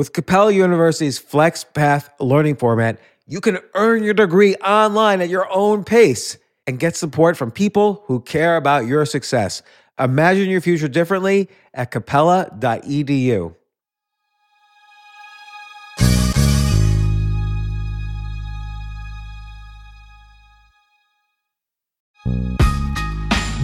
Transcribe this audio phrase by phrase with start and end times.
[0.00, 5.84] With Capella University's FlexPath learning format, you can earn your degree online at your own
[5.84, 9.60] pace and get support from people who care about your success.
[9.98, 13.54] Imagine your future differently at capella.edu.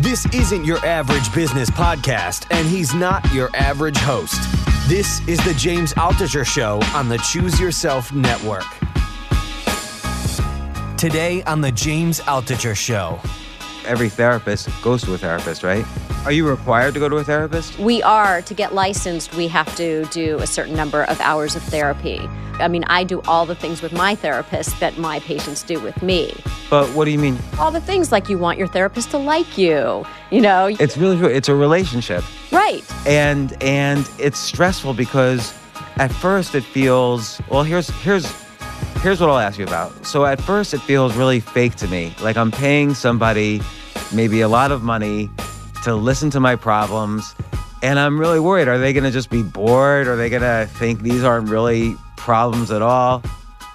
[0.03, 4.39] This isn't your average business podcast, and he's not your average host.
[4.89, 8.62] This is the James Altucher Show on the Choose Yourself Network.
[10.97, 13.19] Today on the James Altucher Show.
[13.84, 15.84] Every therapist goes to a therapist, right?
[16.27, 17.79] Are you required to go to a therapist?
[17.79, 18.43] We are.
[18.43, 22.19] To get licensed, we have to do a certain number of hours of therapy.
[22.55, 26.02] I mean, I do all the things with my therapist that my patients do with
[26.02, 26.35] me.
[26.69, 27.39] But what do you mean?
[27.61, 30.66] All the things like you want your therapist to like you, you know?
[30.66, 31.29] It's really true.
[31.29, 32.25] It's a relationship.
[32.51, 32.83] Right.
[33.07, 35.55] And and it's stressful because
[35.99, 38.27] at first it feels well here's here's
[39.01, 40.05] here's what I'll ask you about.
[40.05, 42.16] So at first it feels really fake to me.
[42.21, 43.61] Like I'm paying somebody
[44.13, 45.30] maybe a lot of money
[45.87, 47.34] to listen to my problems
[47.80, 48.66] and I'm really worried.
[48.66, 50.09] Are they going to just be bored?
[50.09, 53.23] Are they going to think these aren't really problems at all?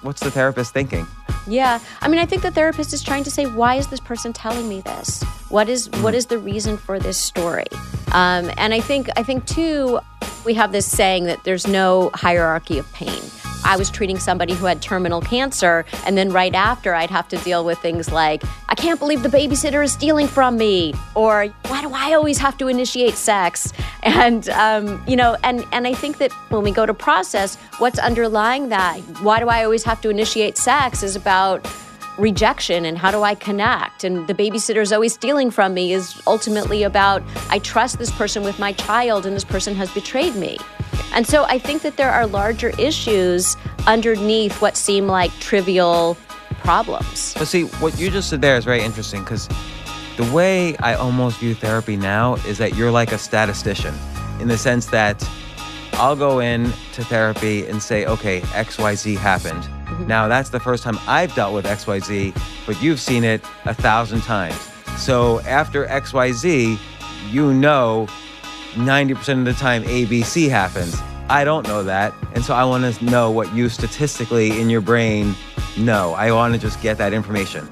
[0.02, 1.06] What's the therapist thinking?
[1.46, 1.80] Yeah.
[2.02, 4.68] I mean, I think the therapist is trying to say, why is this person telling
[4.68, 5.22] me this?
[5.48, 7.66] What is what is the reason for this story?
[8.12, 10.00] Um, and I think I think too,
[10.44, 13.22] we have this saying that there's no hierarchy of pain.
[13.64, 17.36] I was treating somebody who had terminal cancer, and then right after, I'd have to
[17.38, 21.82] deal with things like, I can't believe the babysitter is stealing from me, or why
[21.82, 23.72] do I always have to initiate sex?
[24.04, 28.00] And, um, you know, and, and I think that when we go to process, what's
[28.00, 31.64] underlying that, why do I always have to initiate sex, is about
[32.18, 34.04] rejection and how do I connect?
[34.04, 38.42] And the babysitter is always stealing from me is ultimately about I trust this person
[38.42, 40.58] with my child and this person has betrayed me.
[41.14, 46.16] And so I think that there are larger issues underneath what seem like trivial
[46.58, 47.34] problems.
[47.34, 49.48] But see, what you just said there is very interesting because
[50.16, 53.94] the way I almost view therapy now is that you're like a statistician
[54.40, 55.28] in the sense that
[55.94, 59.62] I'll go in to therapy and say, okay, XYZ happened.
[59.62, 60.06] Mm-hmm.
[60.06, 62.34] Now, that's the first time I've dealt with XYZ,
[62.66, 64.58] but you've seen it a thousand times.
[64.96, 66.78] So after XYZ,
[67.30, 68.08] you know
[68.72, 71.00] 90% of the time ABC happens.
[71.28, 72.14] I don't know that.
[72.34, 75.34] And so I want to know what you statistically in your brain
[75.78, 76.14] know.
[76.14, 77.68] I want to just get that information.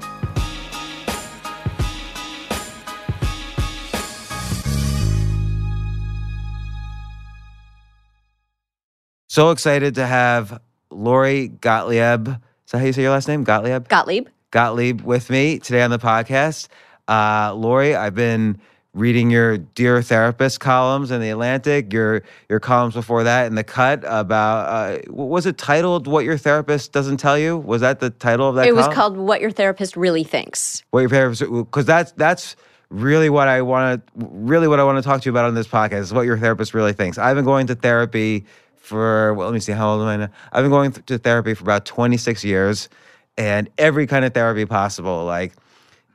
[9.27, 10.59] So excited to have
[10.89, 12.27] Lori Gottlieb.
[12.27, 13.45] Is that how you say your last name?
[13.45, 13.87] Gottlieb?
[13.87, 14.27] Gottlieb.
[14.51, 16.67] Gottlieb with me today on the podcast.
[17.07, 18.59] Uh, Lori, I've been
[18.93, 23.63] reading your Dear Therapist columns in the Atlantic, your your columns before that in the
[23.63, 27.57] Cut about uh, was it titled "What Your Therapist Doesn't Tell You"?
[27.57, 28.67] Was that the title of that?
[28.67, 28.87] It column?
[28.87, 32.55] was called "What Your Therapist Really Thinks." What your therapist because that's that's
[32.89, 35.55] really what I want to really what I want to talk to you about on
[35.55, 37.17] this podcast is what your therapist really thinks.
[37.17, 38.45] I've been going to therapy
[38.77, 40.29] for well, let me see how old am I now?
[40.51, 42.89] I've been going to therapy for about 26 years
[43.37, 45.53] and every kind of therapy possible, like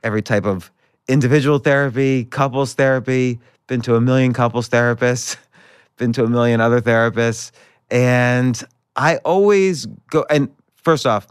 [0.03, 0.71] every type of
[1.07, 5.37] individual therapy, couples therapy, been to a million couples therapists,
[5.97, 7.51] been to a million other therapists.
[7.89, 8.61] And
[8.95, 11.27] I always go, and first off,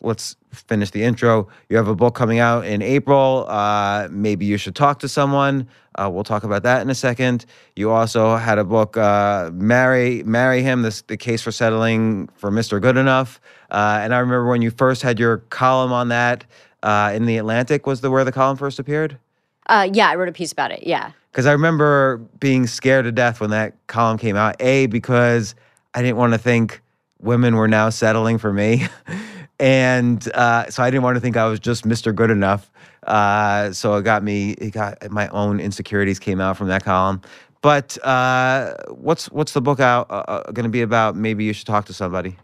[0.00, 1.48] let's finish the intro.
[1.68, 3.46] You have a book coming out in April.
[3.48, 5.68] Uh, maybe you should talk to someone.
[5.94, 7.44] Uh, we'll talk about that in a second.
[7.74, 12.50] You also had a book, uh, "Marry Marry Him: this, The Case for Settling for
[12.50, 12.80] Mr.
[12.80, 16.44] Good Enough." Uh, and I remember when you first had your column on that
[16.82, 19.18] uh, in the Atlantic was the where the column first appeared.
[19.66, 20.84] Uh, yeah, I wrote a piece about it.
[20.84, 24.56] Yeah, because I remember being scared to death when that column came out.
[24.60, 25.54] A because
[25.94, 26.80] I didn't want to think
[27.20, 28.86] women were now settling for me.
[29.60, 32.14] and uh, so I didn't want to think I was just Mr.
[32.14, 32.70] Good enough.
[33.06, 34.52] Uh, so it got me.
[34.52, 37.22] It got my own insecurities came out from that column.
[37.60, 41.16] But uh, what's what's the book out uh, uh, going to be about?
[41.16, 42.36] Maybe you should talk to somebody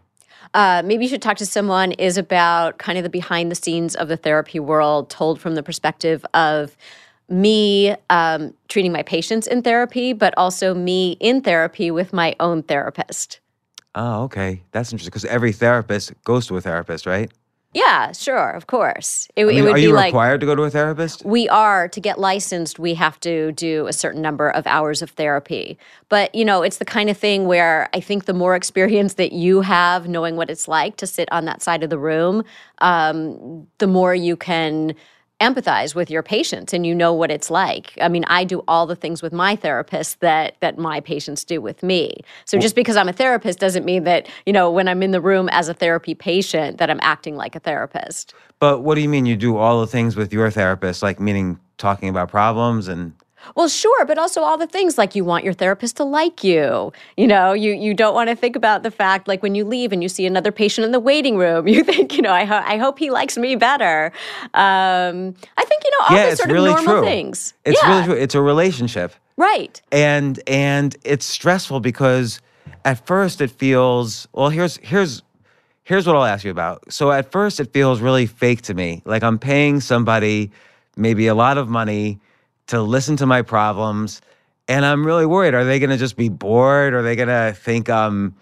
[0.53, 3.95] uh, maybe you should talk to someone is about kind of the behind the scenes
[3.95, 6.75] of the therapy world told from the perspective of
[7.29, 12.63] me um, treating my patients in therapy, but also me in therapy with my own
[12.63, 13.39] therapist.
[13.95, 14.61] Oh, okay.
[14.71, 17.31] That's interesting because every therapist goes to a therapist, right?
[17.75, 19.27] Yeah, sure, of course.
[19.35, 21.25] It, I mean, it would are be you like, required to go to a therapist?
[21.25, 21.89] We are.
[21.89, 25.77] To get licensed, we have to do a certain number of hours of therapy.
[26.07, 29.33] But, you know, it's the kind of thing where I think the more experience that
[29.33, 32.45] you have knowing what it's like to sit on that side of the room,
[32.77, 34.95] um, the more you can
[35.41, 37.97] empathize with your patients and you know what it's like.
[38.01, 41.59] I mean, I do all the things with my therapist that that my patients do
[41.59, 42.17] with me.
[42.45, 45.21] So just because I'm a therapist doesn't mean that, you know, when I'm in the
[45.21, 48.33] room as a therapy patient that I'm acting like a therapist.
[48.59, 51.03] But what do you mean you do all the things with your therapist?
[51.03, 53.13] Like meaning talking about problems and
[53.55, 56.91] Well, sure, but also all the things like you want your therapist to like you.
[57.17, 59.91] You know, you you don't want to think about the fact like when you leave
[59.91, 62.63] and you see another patient in the waiting room, you think, you know, I, ho-
[62.65, 64.11] I hope he likes me better.
[64.53, 67.05] Um, I think you know all yeah, the it's sort really of normal true.
[67.05, 67.53] things.
[67.65, 68.15] It's yeah, really true.
[68.15, 69.13] It's a relationship.
[69.37, 69.81] right.
[69.91, 72.39] and and it's stressful because
[72.85, 75.21] at first it feels well here's here's
[75.83, 76.91] here's what I'll ask you about.
[76.91, 79.01] So at first it feels really fake to me.
[79.05, 80.51] Like I'm paying somebody
[80.95, 82.19] maybe a lot of money
[82.67, 84.21] to listen to my problems
[84.67, 86.93] and I'm really worried are they going to just be bored?
[86.93, 88.35] Are they going to think um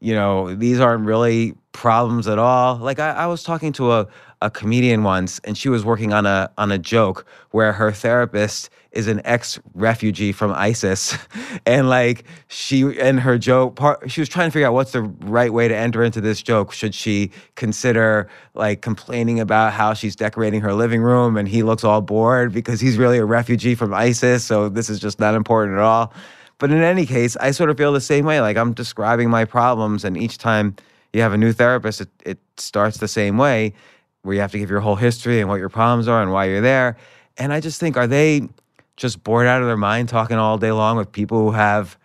[0.00, 2.76] you know these aren't really problems at all?
[2.76, 4.06] Like I, I was talking to a
[4.40, 8.70] a comedian once and she was working on a on a joke where her therapist
[8.92, 11.16] is an ex refugee from ISIS
[11.66, 15.02] and like she and her joke part she was trying to figure out what's the
[15.02, 16.72] right way to enter into this joke.
[16.72, 21.84] Should she consider like complaining about how she's decorating her living room and he looks
[21.84, 25.76] all bored because he's really a refugee from ISIS so this is just not important
[25.76, 26.12] at all?
[26.58, 29.44] But in any case I sort of feel the same way like I'm describing my
[29.44, 30.76] problems and each time
[31.12, 33.74] you have a new therapist it, it starts the same way
[34.22, 36.46] where you have to give your whole history and what your problems are and why
[36.46, 36.96] you're there.
[37.36, 38.48] And I just think, are they
[38.96, 41.96] just bored out of their mind talking all day long with people who have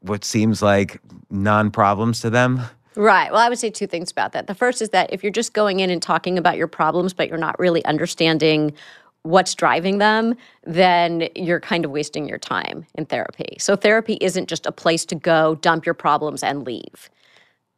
[0.00, 1.00] what seems like
[1.30, 2.62] non problems to them?
[2.94, 3.32] Right.
[3.32, 4.46] Well, I would say two things about that.
[4.46, 7.28] The first is that if you're just going in and talking about your problems, but
[7.28, 8.74] you're not really understanding
[9.22, 10.34] what's driving them,
[10.64, 13.56] then you're kind of wasting your time in therapy.
[13.58, 17.08] So, therapy isn't just a place to go, dump your problems, and leave.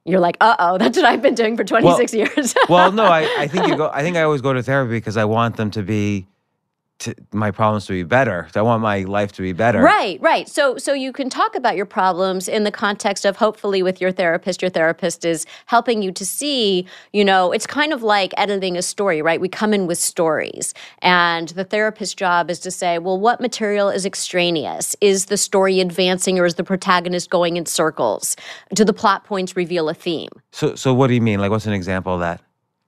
[0.04, 2.54] You're like, uh oh, that's what I've been doing for 26 years.
[2.68, 3.90] well, no, I, I think you go.
[3.92, 6.26] I think I always go to therapy because I want them to be,
[7.00, 8.48] to, my problems to be better.
[8.54, 9.80] I want my life to be better.
[9.80, 10.48] Right, right.
[10.48, 14.12] So so you can talk about your problems in the context of hopefully with your
[14.12, 18.76] therapist your therapist is helping you to see, you know, it's kind of like editing
[18.76, 19.40] a story, right?
[19.40, 23.88] We come in with stories and the therapist's job is to say, well, what material
[23.88, 24.94] is extraneous?
[25.00, 28.36] Is the story advancing or is the protagonist going in circles?
[28.72, 30.30] Do the plot points reveal a theme?
[30.52, 31.40] So, so what do you mean?
[31.40, 32.40] Like, what's an example of that?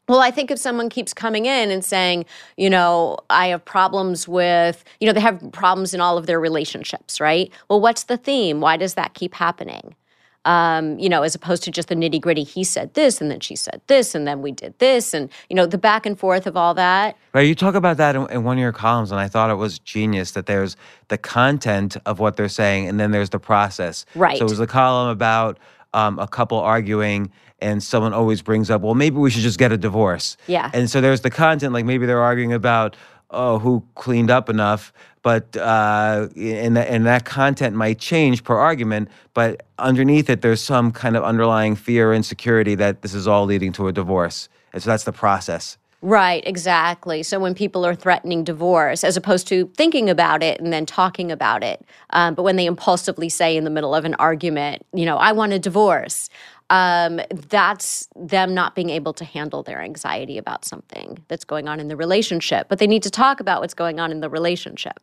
[0.09, 2.27] Well, I think if someone keeps coming in and saying,
[2.57, 6.39] you know, I have problems with, you know, they have problems in all of their
[6.39, 7.51] relationships, right?
[7.69, 8.61] Well, what's the theme?
[8.61, 9.97] Why does that keep happening?
[10.45, 13.41] Um, you know, as opposed to just the nitty gritty, he said this and then
[13.41, 16.47] she said this and then we did this and, you know, the back and forth
[16.47, 17.17] of all that.
[17.35, 19.57] Right, you talk about that in, in one of your columns, and I thought it
[19.57, 20.77] was genius that there's
[21.09, 24.07] the content of what they're saying, and then there's the process.
[24.15, 24.39] Right.
[24.39, 25.59] So it was a column about
[25.97, 29.73] um, a couple arguing, and someone always brings up, well, maybe we should just get
[29.73, 30.37] a divorce.
[30.47, 30.71] Yeah.
[30.75, 32.97] And so there's the content, like maybe they're arguing about,
[33.31, 38.57] oh, who cleaned up enough, but uh, and that, and that content might change per
[38.57, 43.27] argument, but underneath it, there's some kind of underlying fear or insecurity that this is
[43.27, 45.79] all leading to a divorce, and so that's the process.
[46.07, 47.25] Right, exactly.
[47.25, 51.33] So when people are threatening divorce, as opposed to thinking about it and then talking
[51.33, 55.05] about it, um, but when they impulsively say in the middle of an argument, you
[55.05, 56.31] know, I want a divorce,
[56.71, 61.81] um, that's them not being able to handle their anxiety about something that's going on
[61.81, 62.69] in the relationship.
[62.69, 65.01] But they need to talk about what's going on in the relationship.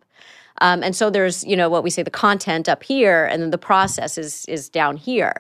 [0.61, 3.49] Um, and so there's, you know, what we say the content up here, and then
[3.49, 5.33] the process is is down here.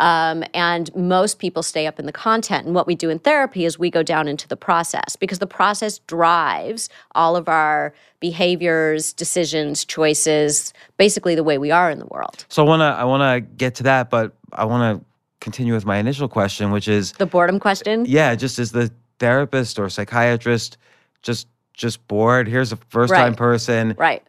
[0.00, 2.66] Um, and most people stay up in the content.
[2.66, 5.46] And what we do in therapy is we go down into the process because the
[5.46, 12.06] process drives all of our behaviors, decisions, choices, basically the way we are in the
[12.06, 12.44] world.
[12.48, 15.00] So I wanna I wanna get to that, but I wanna
[15.40, 18.04] continue with my initial question, which is The boredom question.
[18.06, 20.78] yeah, just as the therapist or psychiatrist,
[21.22, 22.46] just just bored.
[22.48, 23.36] Here's a first time Right.
[23.36, 23.94] person.
[23.98, 24.22] Right.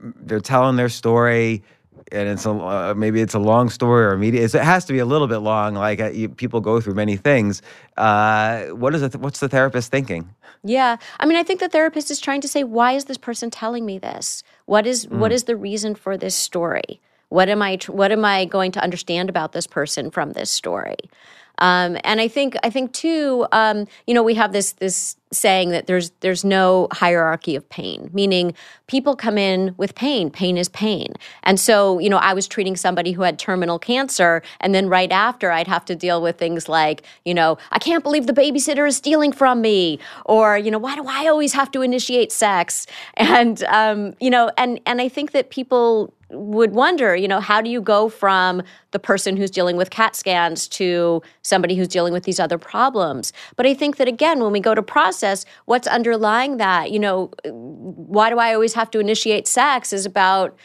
[0.00, 1.62] They're telling their story,
[2.12, 4.44] and it's a uh, maybe it's a long story or a media.
[4.44, 5.74] It has to be a little bit long.
[5.74, 7.62] Like uh, you, people go through many things.
[7.96, 9.16] Uh, what is it?
[9.16, 10.34] What's the therapist thinking?
[10.64, 10.96] Yeah.
[11.18, 13.84] I mean, I think the therapist is trying to say, why is this person telling
[13.84, 14.42] me this?
[14.66, 17.00] What is what is the reason for this story?
[17.28, 20.50] What am I tr- what am I going to understand about this person from this
[20.50, 20.98] story?
[21.58, 25.70] Um, and I think I think too, um, you know, we have this this saying
[25.70, 28.54] that there's there's no hierarchy of pain, meaning
[28.86, 30.30] people come in with pain.
[30.30, 31.14] Pain is pain.
[31.42, 35.10] And so, you know, I was treating somebody who had terminal cancer, and then right
[35.10, 38.86] after, I'd have to deal with things like, you know, I can't believe the babysitter
[38.86, 42.86] is stealing from me, or you know, why do I always have to initiate sex?
[43.32, 47.60] And um, you know, and and I think that people would wonder, you know, how
[47.60, 52.12] do you go from the person who's dealing with CAT scans to somebody who's dealing
[52.12, 53.32] with these other problems?
[53.56, 56.90] But I think that again, when we go to process process what's underlying that.
[56.90, 60.56] You know, why do I always have to initiate sex is about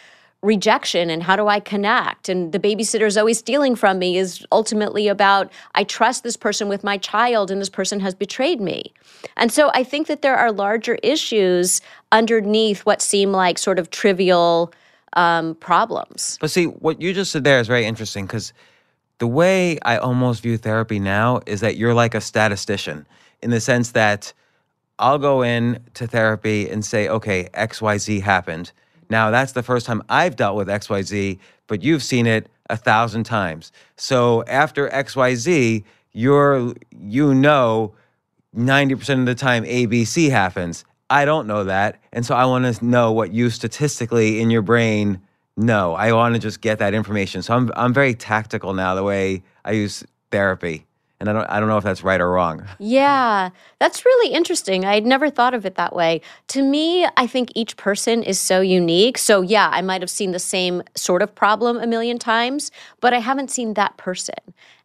[0.44, 2.30] rejection and how do I connect?
[2.30, 6.68] And the babysitter is always stealing from me is ultimately about I trust this person
[6.68, 8.94] with my child and this person has betrayed me.
[9.36, 13.90] And so I think that there are larger issues underneath what seem like sort of
[13.90, 14.74] trivial
[15.14, 16.38] um, problems.
[16.40, 18.54] But see, what you just said there is very interesting because
[19.20, 23.08] the way I almost view therapy now is that you're like a statistician
[23.42, 24.34] in the sense that
[25.00, 28.72] I'll go in to therapy and say, okay, XYZ happened.
[29.10, 33.24] Now, that's the first time I've dealt with XYZ, but you've seen it a thousand
[33.24, 33.72] times.
[33.96, 37.94] So after XYZ, you're, you know,
[38.56, 40.84] 90% of the time ABC happens.
[41.10, 42.02] I don't know that.
[42.12, 45.22] And so I want to know what you statistically in your brain
[45.56, 45.94] know.
[45.94, 47.42] I want to just get that information.
[47.44, 50.87] So I'm, I'm very tactical now, the way I use therapy.
[51.20, 52.66] And I don't, I don't know if that's right or wrong.
[52.80, 54.86] Yeah, that's really interesting.
[54.86, 56.22] I'd never thought of it that way.
[56.50, 59.18] To me, I think each person is so unique.
[59.18, 62.72] So, yeah, I might have seen the same sort of problem a million times,
[63.02, 64.36] but I haven't seen that person.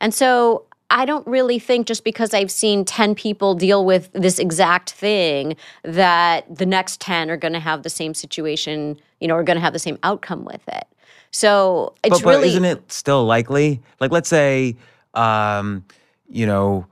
[0.00, 4.38] And so I don't really think just because I've seen 10 people deal with this
[4.38, 9.34] exact thing that the next 10 are going to have the same situation, you know,
[9.34, 10.86] are going to have the same outcome with it.
[11.30, 12.48] So it's but, but really.
[12.48, 13.80] isn't it still likely?
[14.00, 14.76] Like, let's say,
[15.14, 15.84] um,
[16.28, 16.86] you know,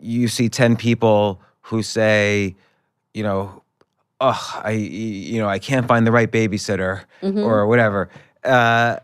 [0.00, 2.54] you see 10 people who say,
[3.14, 3.62] you know,
[4.20, 7.38] oh, I, you know, I can't find the right babysitter Mm-hmm.
[7.38, 8.10] or whatever.
[8.44, 8.96] Uh,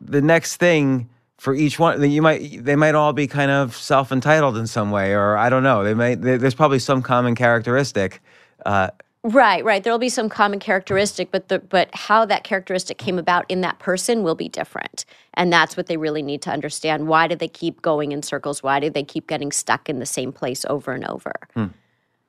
[0.00, 4.12] the next thing for each one, you might, they might all be kind of self
[4.12, 5.82] entitled in some way, or I don't know.
[5.84, 8.20] They might, there- there's probably some common characteristic.
[8.66, 8.88] Uh,
[9.24, 9.82] Right, right.
[9.82, 13.78] There'll be some common characteristic, but the but how that characteristic came about in that
[13.78, 15.06] person will be different.
[15.32, 17.08] And that's what they really need to understand.
[17.08, 18.62] Why do they keep going in circles?
[18.62, 21.32] Why do they keep getting stuck in the same place over and over?
[21.54, 21.60] Hmm.
[21.60, 21.72] and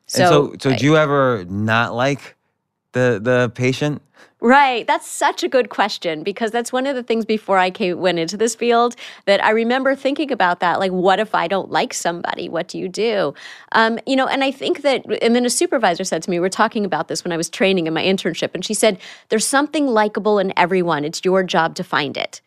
[0.07, 2.37] so, so do you ever not like
[2.93, 4.01] the the patient?
[4.41, 4.85] Right.
[4.85, 8.19] That's such a good question because that's one of the things before I came, went
[8.19, 8.95] into this field
[9.25, 10.79] that I remember thinking about that.
[10.79, 12.47] Like, what if I don't like somebody?
[12.49, 13.33] What do you do?
[13.71, 16.45] Um, you know, and I think that, and then a supervisor said to me, we
[16.45, 19.47] are talking about this when I was training in my internship, and she said, There's
[19.47, 21.05] something likable in everyone.
[21.05, 22.41] It's your job to find it.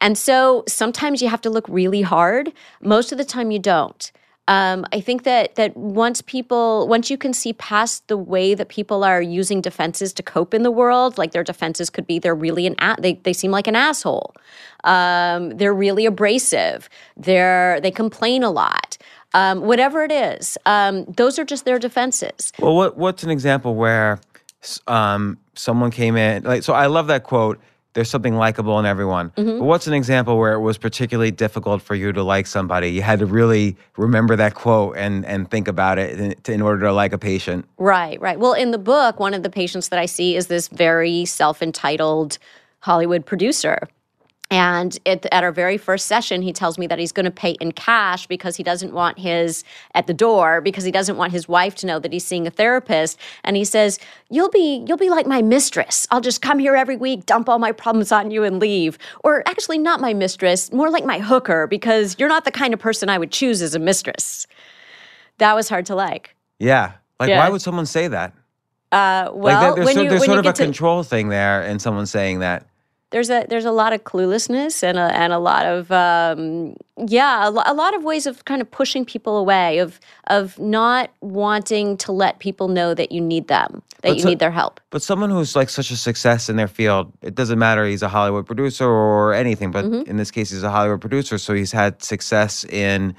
[0.00, 2.52] And so sometimes you have to look really hard.
[2.80, 4.10] Most of the time, you don't.
[4.48, 8.68] Um, I think that that once people, once you can see past the way that
[8.68, 12.34] people are using defenses to cope in the world, like their defenses could be they're
[12.34, 14.34] really an a- they they seem like an asshole,
[14.84, 18.96] um, they're really abrasive, they're they complain a lot,
[19.34, 20.56] um, whatever it is.
[20.64, 22.50] Um, those are just their defenses.
[22.58, 24.18] Well, what what's an example where
[24.86, 26.44] um, someone came in?
[26.44, 27.60] Like, so I love that quote.
[27.98, 29.30] There's something likable in everyone.
[29.30, 29.58] Mm-hmm.
[29.58, 32.90] But what's an example where it was particularly difficult for you to like somebody?
[32.90, 36.82] You had to really remember that quote and and think about it in, in order
[36.82, 37.64] to like a patient.
[37.76, 38.38] Right, right.
[38.38, 41.60] Well, in the book, one of the patients that I see is this very self
[41.60, 42.38] entitled
[42.82, 43.88] Hollywood producer.
[44.50, 47.50] And at, at our very first session, he tells me that he's going to pay
[47.60, 49.62] in cash because he doesn't want his
[49.94, 52.50] at the door because he doesn't want his wife to know that he's seeing a
[52.50, 53.18] therapist.
[53.44, 53.98] And he says,
[54.30, 56.06] "You'll be you'll be like my mistress.
[56.10, 59.42] I'll just come here every week, dump all my problems on you, and leave." Or
[59.46, 63.10] actually, not my mistress, more like my hooker because you're not the kind of person
[63.10, 64.46] I would choose as a mistress.
[65.36, 66.34] That was hard to like.
[66.58, 66.92] Yeah.
[67.20, 67.38] Like, Yeah.
[67.44, 68.32] why would someone say that?
[68.90, 71.60] Uh, Like, well, that, there's, so- you there's sort of a to control thing there,
[71.60, 72.64] and someone saying that.
[73.10, 76.74] There's a there's a lot of cluelessness and a and a lot of um,
[77.06, 80.58] yeah a, lo- a lot of ways of kind of pushing people away of of
[80.58, 84.38] not wanting to let people know that you need them that But you so- need
[84.40, 84.80] their help.
[84.90, 88.08] But someone who's like such a success in their field, it doesn't matter he's a
[88.08, 90.10] Hollywood producer or anything, but Mm-hmm.
[90.10, 93.14] in this case he's a Hollywood producer, so he's had success in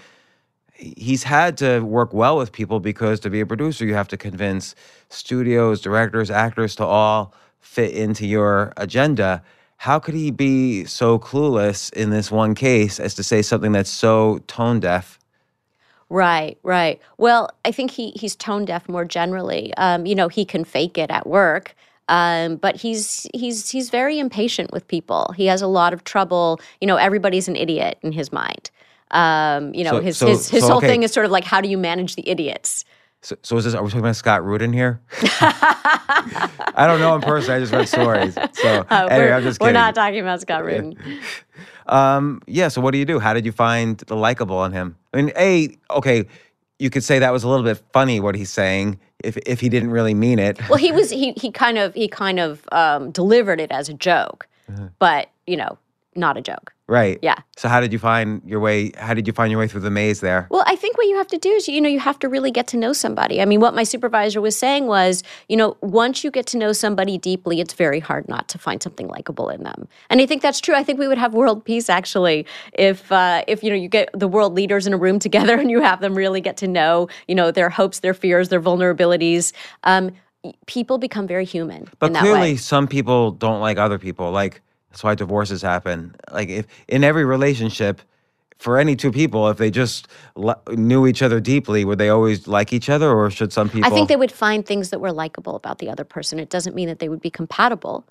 [0.73, 4.17] he's had to work well with people because to be a producer you have to
[4.17, 4.75] convince
[5.09, 9.43] studios, directors, actors to all fit into your agenda.
[9.79, 13.89] How could he be so clueless in this one case as to say something that's
[13.89, 15.17] so tone deaf?
[16.09, 16.99] Right, right.
[17.17, 19.73] Well, I think he he's tone deaf more generally.
[19.77, 21.75] Um, you know, he can fake it at work.
[22.09, 25.33] Um, but he's he's he's very impatient with people.
[25.37, 26.59] He has a lot of trouble.
[26.81, 28.71] You know, everybody's an idiot in his mind.
[29.11, 30.87] Um, you know, So- his so- his his so, whole okay.
[30.87, 32.83] thing is sort of like how do you manage the idiots?
[33.21, 33.73] So, so is this?
[33.73, 35.01] Are we talking about Scott Rudin here?
[35.41, 37.53] I don't know in person.
[37.53, 38.33] I just read stories.
[38.53, 40.95] So Uh, anyway, we're, I'm just we're not talking about Scott Rudin.
[41.87, 42.67] Um, yeah.
[42.67, 43.17] So what do you do?
[43.17, 44.95] How did you find the likable in him?
[45.11, 46.25] I mean, a okay,
[46.77, 49.69] you could say that was a little bit funny what he's saying if if he
[49.69, 50.59] didn't really mean it.
[50.69, 53.95] Well, he was he he kind of he kind of um, delivered it as a
[53.95, 54.89] joke, Uh-huh.
[54.99, 55.79] but you know
[56.15, 56.73] not a joke.
[56.87, 57.19] Right.
[57.21, 57.35] Yeah.
[57.55, 58.91] So how did you find your way?
[58.97, 60.47] How did you find your way through the maze there?
[60.49, 62.49] Well, I think what you have to do is, you know, you have to really
[62.49, 63.41] get to know somebody.
[63.41, 66.73] I mean, what my supervisor was saying was, you know, once you get to know
[66.73, 69.87] somebody deeply, it's very hard not to find something likable in them.
[70.09, 70.73] And I think that's true.
[70.73, 74.09] I think we would have world peace actually if, uh, if you know, you get
[74.13, 77.07] the world leaders in a room together and you have them really get to know,
[77.27, 79.53] you know, their hopes, their fears, their vulnerabilities.
[79.83, 80.11] Um,
[80.65, 81.87] people become very human.
[81.99, 82.55] But in that clearly, way.
[82.55, 84.31] some people don't like other people.
[84.31, 86.15] Like that's why divorces happen.
[86.31, 88.01] Like if in every relationship,
[88.57, 92.47] for any two people, if they just l- knew each other deeply, would they always
[92.47, 93.87] like each other, or should some people?
[93.87, 96.39] I think they would find things that were likable about the other person.
[96.39, 98.05] It doesn't mean that they would be compatible,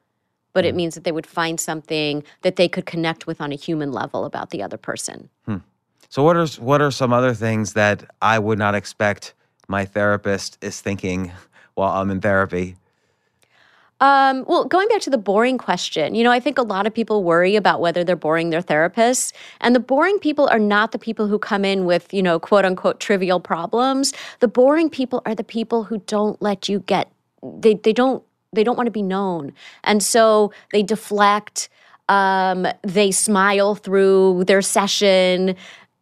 [0.55, 0.69] but Mm.
[0.69, 3.93] it means that they would find something that they could connect with on a human
[3.93, 5.29] level about the other person.
[6.11, 9.35] So what are what are some other things that I would not expect
[9.69, 11.33] my therapist is thinking
[11.75, 12.77] while I'm in therapy?
[14.00, 16.95] Um, well, going back to the boring question, you know, I think a lot of
[16.95, 19.33] people worry about whether they're boring their therapists.
[19.61, 22.64] And the boring people are not the people who come in with, you know, quote
[22.64, 24.12] unquote trivial problems.
[24.38, 27.11] The boring people are the people who don't let you get,
[27.43, 29.52] they, they don't, they don't want to be known.
[29.83, 31.69] And so they deflect,
[32.09, 35.57] um, they smile through their session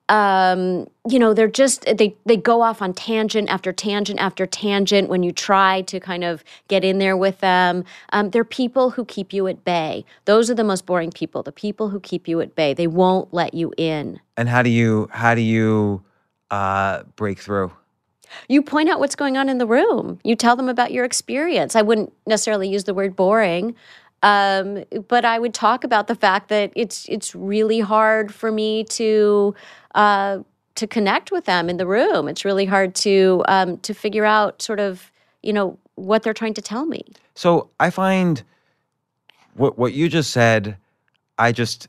[0.09, 5.09] um, you know, they're just they they go off on tangent after tangent after tangent
[5.09, 7.85] when you try to kind of get in there with them.
[8.13, 10.05] Um, they're people who keep you at bay.
[10.25, 11.43] Those are the most boring people.
[11.43, 12.73] The people who keep you at bay.
[12.73, 14.21] They won't let you in.
[14.37, 16.05] And how do you how do you
[16.53, 17.73] uh, break through?
[18.49, 20.21] You point out what's going on in the room.
[20.23, 21.75] You tell them about your experience.
[21.75, 23.75] I wouldn't necessarily use the word boring.
[24.23, 28.85] Um, but I would talk about the fact that it's it's really hard for me
[28.85, 29.55] to
[29.97, 30.39] uh,
[30.77, 32.29] to connect with them in the room.
[32.29, 35.11] It's really hard to um, to figure out sort of
[35.43, 37.03] you know what they're trying to tell me.
[37.35, 38.43] So I find
[39.55, 40.77] what what you just said,
[41.39, 41.89] I just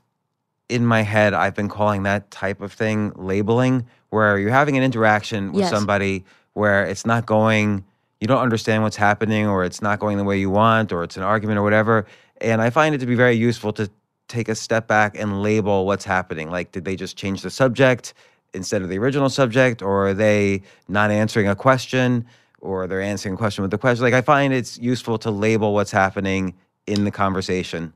[0.68, 4.82] in my head I've been calling that type of thing labeling, where you're having an
[4.82, 5.70] interaction with Yes.
[5.70, 6.24] somebody
[6.54, 7.84] where it's not going,
[8.20, 11.16] you don't understand what's happening, or it's not going the way you want, or it's
[11.16, 12.04] an argument or whatever.
[12.40, 13.88] And I find it to be very useful to
[14.28, 16.50] take a step back and label what's happening.
[16.50, 18.14] Like, did they just change the subject
[18.54, 22.26] instead of the original subject, or are they not answering a question,
[22.60, 24.04] or they're answering a question with the question?
[24.04, 26.54] Like, I find it's useful to label what's happening
[26.86, 27.92] in the conversation.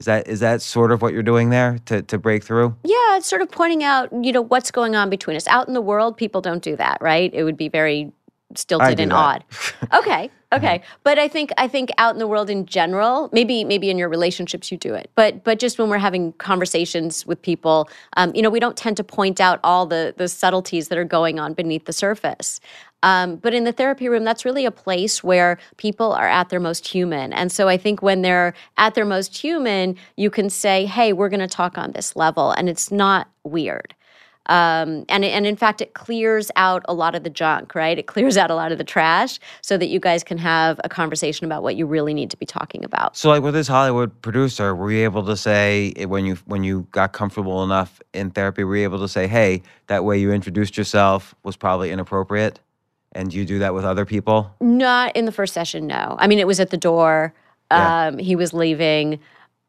[0.00, 2.74] Is that is that sort of what you're doing there to to break through?
[2.82, 5.46] Yeah, it's sort of pointing out you know what's going on between us.
[5.46, 7.32] Out in the world, people don't do that, right?
[7.32, 8.10] It would be very
[8.56, 9.16] stilted and that.
[9.16, 9.44] odd.
[9.92, 13.90] Okay, okay, but I think I think out in the world in general, maybe maybe
[13.90, 17.88] in your relationships you do it, but but just when we're having conversations with people,
[18.16, 21.04] um, you know, we don't tend to point out all the the subtleties that are
[21.04, 22.60] going on beneath the surface.
[23.02, 26.60] Um, but in the therapy room, that's really a place where people are at their
[26.60, 27.32] most human.
[27.32, 31.28] And so I think when they're at their most human, you can say, hey, we're
[31.28, 32.52] going to talk on this level.
[32.52, 33.94] And it's not weird.
[34.46, 37.96] Um, and, and in fact, it clears out a lot of the junk, right?
[37.96, 40.88] It clears out a lot of the trash so that you guys can have a
[40.88, 43.16] conversation about what you really need to be talking about.
[43.16, 46.64] So, like with this Hollywood producer, were you able to say eh, when you when
[46.64, 50.32] you got comfortable enough in therapy, were you able to say, "Hey, that way you
[50.32, 52.58] introduced yourself was probably inappropriate,"
[53.12, 54.52] and do you do that with other people?
[54.60, 56.16] Not in the first session, no.
[56.18, 57.32] I mean, it was at the door.
[57.70, 58.08] Yeah.
[58.08, 59.18] Um, he was leaving.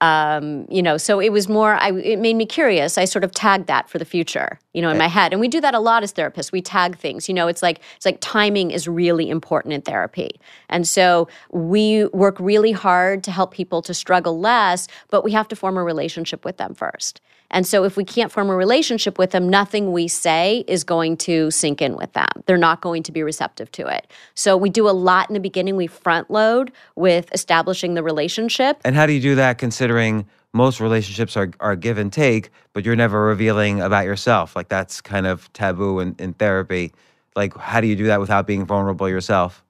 [0.03, 1.75] Um, you know, so it was more.
[1.75, 2.97] I, it made me curious.
[2.97, 5.31] I sort of tagged that for the future, you know, in my head.
[5.31, 6.51] And we do that a lot as therapists.
[6.51, 7.29] We tag things.
[7.29, 10.31] You know, it's like it's like timing is really important in therapy,
[10.67, 14.89] and so we work really hard to help people to struggle less.
[15.09, 17.21] But we have to form a relationship with them first.
[17.53, 21.15] And so if we can't form a relationship with them, nothing we say is going
[21.17, 22.27] to sink in with them.
[22.45, 24.11] They're not going to be receptive to it.
[24.33, 25.77] So we do a lot in the beginning.
[25.77, 28.81] We front load with establishing the relationship.
[28.83, 32.83] And how do you do that, considering most relationships are are give and take, but
[32.83, 34.55] you're never revealing about yourself?
[34.55, 36.91] Like that's kind of taboo in, in therapy.
[37.35, 39.63] Like, how do you do that without being vulnerable yourself?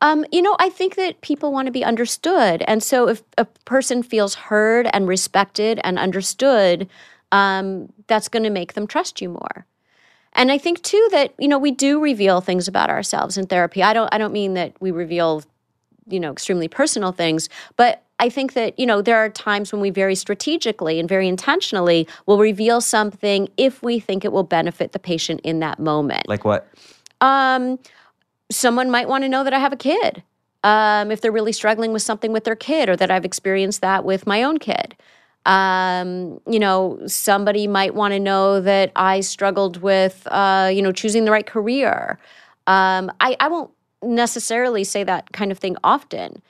[0.00, 2.62] Um, you know, I think that people want to be understood.
[2.66, 6.88] And so if a person feels heard and respected and understood,
[7.30, 9.66] um, that's going to make them trust you more.
[10.34, 13.82] And I think too that, you know, we do reveal things about ourselves in therapy.
[13.82, 15.42] I don't I don't mean that we reveal,
[16.08, 19.80] you know, extremely personal things, but I think that, you know, there are times when
[19.80, 24.92] we very strategically and very intentionally will reveal something if we think it will benefit
[24.92, 26.28] the patient in that moment.
[26.28, 26.68] Like what?
[27.20, 27.78] Um,
[28.52, 30.22] someone might want to know that I have a kid.
[30.64, 34.04] Um, if they're really struggling with something with their kid, or that I've experienced that
[34.04, 34.94] with my own kid.
[35.44, 40.92] Um, you know, somebody might want to know that I struggled with, uh, you know,
[40.92, 42.20] choosing the right career.
[42.68, 43.72] Um, I, I won't
[44.04, 46.40] necessarily say that kind of thing often,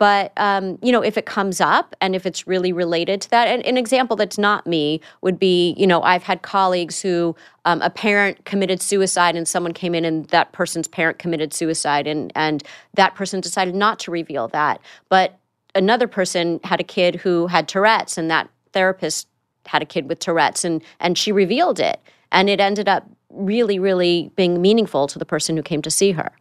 [0.00, 3.48] but um, you know, if it comes up and if it's really related to that,
[3.48, 7.36] and an example that's not me would be, you know, I've had colleagues who
[7.66, 12.06] um, a parent committed suicide and someone came in and that person's parent committed suicide
[12.06, 12.62] and and
[12.94, 15.38] that person decided not to reveal that, but
[15.74, 19.28] another person had a kid who had Tourette's and that therapist
[19.66, 22.00] had a kid with Tourette's and and she revealed it
[22.32, 26.12] and it ended up really really being meaningful to the person who came to see
[26.12, 26.32] her.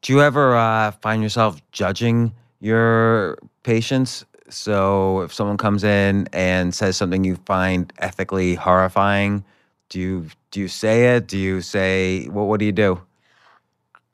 [0.00, 4.24] Do you ever uh, find yourself judging your patients?
[4.48, 9.44] So if someone comes in and says something you find ethically horrifying,
[9.88, 11.26] do you do you say it?
[11.26, 12.44] Do you say what?
[12.44, 13.00] What do you do?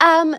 [0.01, 0.35] Um,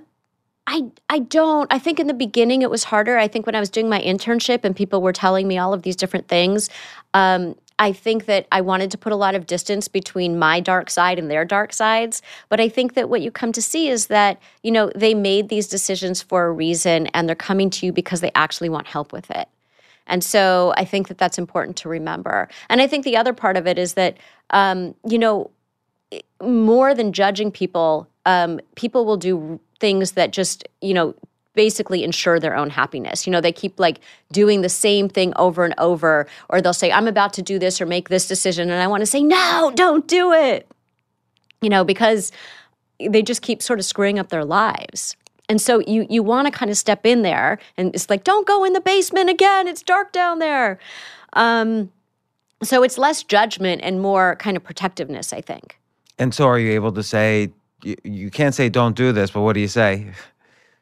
[0.66, 1.72] I I don't.
[1.72, 3.18] I think in the beginning it was harder.
[3.18, 5.82] I think when I was doing my internship and people were telling me all of
[5.82, 6.70] these different things,
[7.14, 10.90] um, I think that I wanted to put a lot of distance between my dark
[10.90, 12.20] side and their dark sides.
[12.50, 15.48] But I think that what you come to see is that, you know, they made
[15.48, 19.14] these decisions for a reason and they're coming to you because they actually want help
[19.14, 19.48] with it.
[20.06, 22.50] And so I think that that's important to remember.
[22.68, 24.18] And I think the other part of it is that,
[24.50, 25.50] um, you know,
[26.42, 31.14] more than judging people, um, people will do things that just, you know,
[31.60, 33.26] basically ensure their own happiness.
[33.26, 34.00] You know, they keep like
[34.32, 37.82] doing the same thing over and over, or they'll say, I'm about to do this
[37.82, 38.70] or make this decision.
[38.70, 40.66] And I want to say, no, don't do it.
[41.60, 42.32] You know, because
[42.98, 45.16] they just keep sort of screwing up their lives.
[45.50, 48.46] And so you you want to kind of step in there and it's like, don't
[48.46, 49.68] go in the basement again.
[49.68, 50.78] It's dark down there.
[51.34, 51.92] Um,
[52.62, 55.78] so it's less judgment and more kind of protectiveness, I think.
[56.18, 59.42] And so, are you able to say you, you can't say don't do this, but
[59.42, 60.06] what do you say?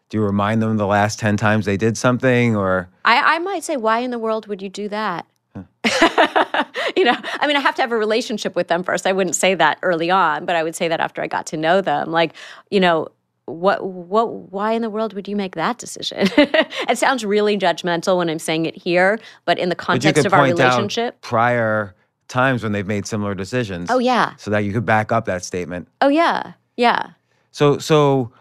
[0.09, 2.89] Do you remind them the last 10 times they did something or?
[3.05, 5.27] I, I might say, why in the world would you do that?
[6.97, 9.07] you know, I mean, I have to have a relationship with them first.
[9.07, 11.57] I wouldn't say that early on, but I would say that after I got to
[11.57, 12.11] know them.
[12.11, 12.35] Like,
[12.71, 13.09] you know,
[13.47, 16.29] what, what, why in the world would you make that decision?
[16.37, 20.45] it sounds really judgmental when I'm saying it here, but in the context of our
[20.45, 21.21] relationship.
[21.21, 21.95] prior
[22.29, 23.91] times when they've made similar decisions.
[23.91, 24.35] Oh, yeah.
[24.37, 25.89] So that you could back up that statement.
[26.01, 26.53] Oh, yeah.
[26.77, 27.11] Yeah.
[27.53, 28.33] So, so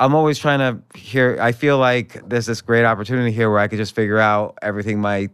[0.00, 1.38] I'm always trying to hear.
[1.40, 5.00] I feel like there's this great opportunity here where I could just figure out everything
[5.00, 5.28] my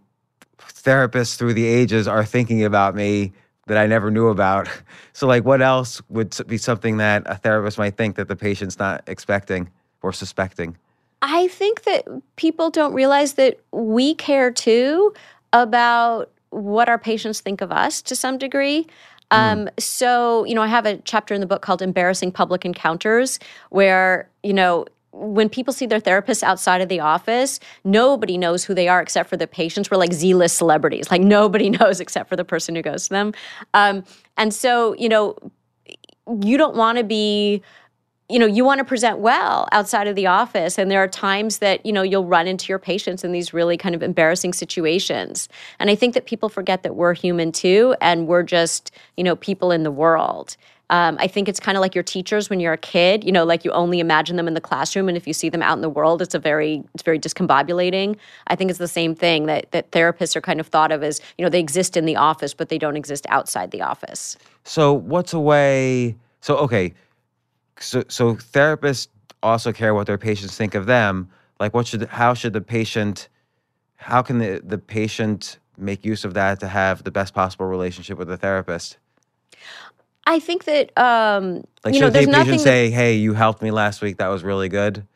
[0.59, 3.33] therapists through the ages are thinking about me
[3.66, 4.68] that I never knew about.
[5.16, 8.81] So, like, what else would be something that a therapist might think that the patient's
[8.81, 9.70] not expecting
[10.03, 10.77] or suspecting?
[11.22, 15.14] I think that people don't realize that we care too
[15.53, 18.88] about what our patients think of us to some degree.
[19.30, 19.80] Um, mm.
[19.80, 23.38] So, you know, I have a chapter in the book called Embarrassing Public Encounters,
[23.70, 28.74] where, you know, when people see their therapists outside of the office, nobody knows who
[28.74, 29.90] they are except for the patients.
[29.90, 31.10] We're like Z list celebrities.
[31.10, 33.32] Like nobody knows except for the person who goes to them.
[33.74, 34.04] Um,
[34.37, 35.37] and so, you know,
[36.40, 37.62] you don't want to be
[38.35, 40.77] you know you want to present well outside of the office.
[40.77, 43.77] And there are times that you know you'll run into your patients in these really
[43.77, 45.49] kind of embarrassing situations.
[45.79, 49.37] And i think that people forget that we're human too and we're just you know
[49.37, 50.57] people in the world.
[50.90, 53.44] Um, i think it's kind of like your teachers when you're a kid you know
[53.44, 55.81] like you only imagine them in the classroom and if you see them out in
[55.81, 58.16] the world it's a very it's very discombobulating.
[58.49, 61.20] I think it's the same thing that that therapists are kind of thought of as
[61.38, 64.37] you know they exist in the office but they don't exist outside the office.
[64.64, 66.92] So what's a way so okay
[67.80, 69.08] so so therapists
[69.42, 71.28] also care what their patients think of them.
[71.60, 73.28] Like, what should how should the patient
[73.96, 78.18] how can the the patient make use of that to have the best possible relationship
[78.18, 78.98] with the therapist?
[80.26, 83.34] I think that um, like you should know, there's the nothing patient say, "Hey, you
[83.34, 84.16] helped me last week.
[84.18, 85.06] That was really good."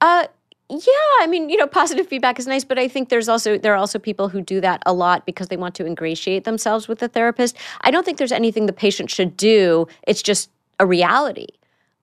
[0.00, 0.26] Uh,
[0.68, 3.72] yeah, I mean, you know, positive feedback is nice, but I think there's also there
[3.72, 7.00] are also people who do that a lot because they want to ingratiate themselves with
[7.00, 7.56] the therapist.
[7.82, 9.86] I don't think there's anything the patient should do.
[10.06, 10.50] It's just
[10.82, 11.46] a reality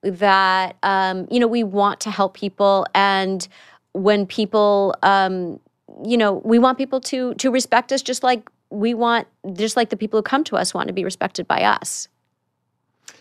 [0.02, 2.86] that um, you know we want to help people.
[2.94, 3.46] And
[3.92, 5.60] when people um,
[6.02, 9.90] you know we want people to to respect us just like we want just like
[9.90, 12.08] the people who come to us want to be respected by us.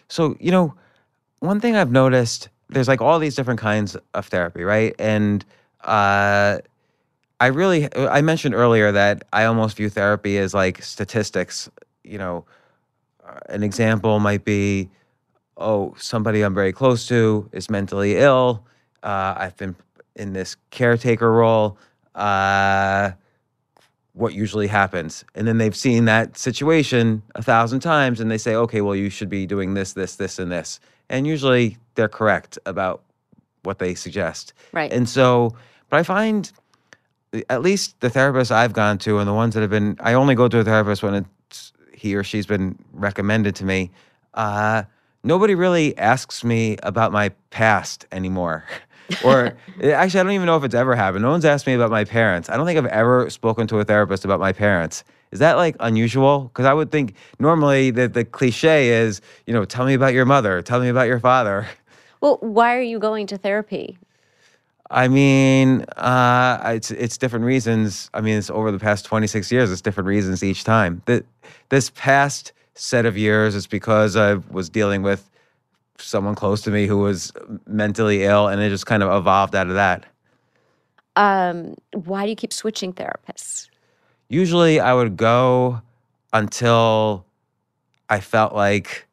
[0.07, 0.73] So you know
[1.39, 4.95] one thing i've noticed there's like all these different kinds of therapy right?
[4.97, 5.43] And
[5.83, 6.59] uh,
[7.39, 11.69] i really i mentioned earlier that i almost view therapy as like statistics.
[12.03, 12.45] You know
[13.49, 14.89] an example might be
[15.59, 18.65] oh, somebody I'm very close to is mentally ill.
[19.03, 19.75] Uh, I've been
[20.15, 21.77] in this caretaker role.
[22.15, 23.11] Uh,
[24.13, 25.23] what usually happens?
[25.35, 29.09] And then they've seen that situation a thousand times and they say, okay, well, you
[29.09, 30.79] should be doing this, this, this, and this.
[31.09, 33.03] And usually they're correct about
[33.63, 34.53] what they suggest.
[34.73, 34.91] Right.
[34.91, 35.55] And so,
[35.89, 36.51] but I find
[37.49, 40.35] at least the therapists I've gone to and the ones that have been, I only
[40.35, 43.91] go to a therapist when it's he or she's been recommended to me.
[44.33, 44.83] Uh,
[45.23, 48.65] nobody really asks me about my past anymore.
[49.23, 51.23] or eh, actually, I don't even know if it's ever happened.
[51.23, 52.49] No one's asked me about my parents.
[52.49, 55.03] I don't think I've ever spoken to a therapist about my parents.
[55.31, 56.45] Is that like unusual?
[56.45, 60.25] Because I would think normally the, the cliche is, you know, tell me about your
[60.25, 61.67] mother, tell me about your father.
[62.21, 63.97] Well, why are you going to therapy?
[64.91, 68.09] I mean, uh, it's it's different reasons.
[68.13, 69.71] I mean, it's over the past 26 years.
[69.71, 71.01] It's different reasons each time.
[71.05, 71.23] The,
[71.69, 75.29] this past set of years It's because I was dealing with
[75.97, 77.33] someone close to me who was
[77.67, 80.05] mentally ill, and it just kind of evolved out of that.
[81.15, 83.67] Um, why do you keep switching therapists?
[84.29, 85.81] Usually, I would go
[86.31, 87.25] until
[88.09, 89.07] I felt like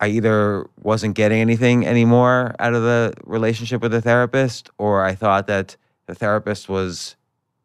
[0.00, 5.14] I either wasn't getting anything anymore out of the relationship with the therapist, or I
[5.14, 5.76] thought that
[6.06, 7.16] the therapist was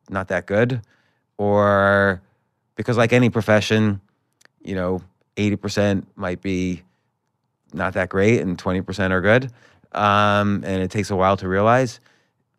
[0.09, 0.81] not that good,
[1.37, 2.21] or
[2.75, 3.99] because, like any profession,
[4.63, 5.01] you know,
[5.37, 6.83] 80% might be
[7.73, 9.51] not that great and 20% are good.
[9.91, 11.99] Um, and it takes a while to realize.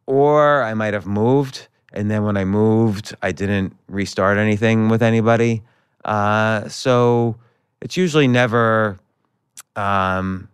[0.07, 1.69] Or I might have moved.
[1.93, 5.63] And then when I moved, I didn't restart anything with anybody.
[6.05, 7.37] Uh, so
[7.81, 8.99] it's usually never,
[9.77, 10.49] um,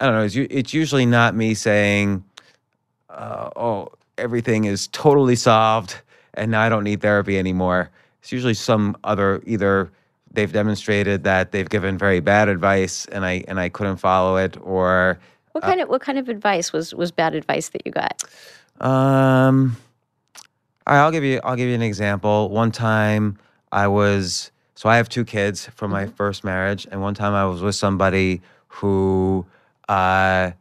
[0.00, 2.24] I don't know, it's, it's usually not me saying,
[3.10, 6.00] uh, oh, everything is totally solved
[6.36, 7.90] and now I don't need therapy anymore.
[8.20, 9.90] It's usually some other, either
[10.36, 14.56] they've demonstrated that they've given very bad advice and I and I couldn't follow it
[14.62, 15.18] or
[15.52, 18.22] what kind uh, of what kind of advice was was bad advice that you got?
[18.80, 19.76] Um
[20.86, 22.50] all right, I'll give you I'll give you an example.
[22.50, 23.38] One time
[23.72, 26.14] I was so I have two kids from my mm-hmm.
[26.14, 29.44] first marriage and one time I was with somebody who
[29.88, 30.52] uh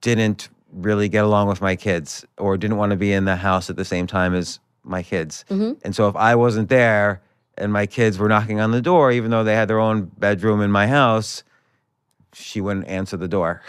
[0.00, 3.70] didn't really get along with my kids or didn't want to be in the house
[3.70, 5.44] at the same time as my kids.
[5.48, 5.72] Mm-hmm.
[5.84, 7.22] And so if I wasn't there,
[7.56, 10.60] and my kids were knocking on the door, even though they had their own bedroom
[10.60, 11.42] in my house,
[12.32, 13.62] she wouldn't answer the door.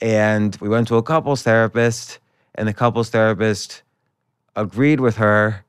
[0.00, 2.18] And we went to a couples therapist,
[2.54, 3.82] and the couples therapist
[4.56, 5.64] agreed with her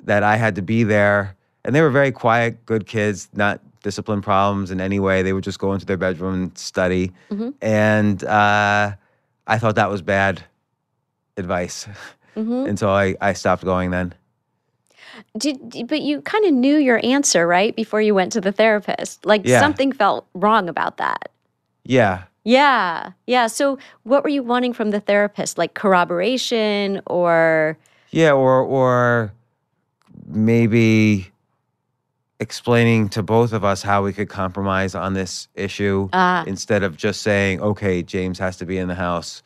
[0.00, 1.36] that I had to be there.
[1.64, 5.22] And they were very quiet, good kids, not discipline problems in any way.
[5.22, 7.12] They would just go into their bedroom and study.
[7.30, 7.50] Mm-hmm.
[7.62, 8.92] And uh,
[9.46, 10.42] I thought that was bad
[11.36, 11.86] advice.
[12.36, 12.68] Mm-hmm.
[12.68, 14.14] And so I, I stopped going then.
[15.36, 19.24] Did but you kind of knew your answer right before you went to the therapist?
[19.24, 19.60] Like yeah.
[19.60, 21.30] something felt wrong about that.
[21.84, 22.24] Yeah.
[22.44, 23.12] Yeah.
[23.26, 23.46] Yeah.
[23.48, 25.58] So what were you wanting from the therapist?
[25.58, 27.76] Like corroboration or
[28.10, 29.32] Yeah, or or
[30.26, 31.30] maybe
[32.38, 36.96] explaining to both of us how we could compromise on this issue uh, instead of
[36.96, 39.42] just saying, "Okay, James has to be in the house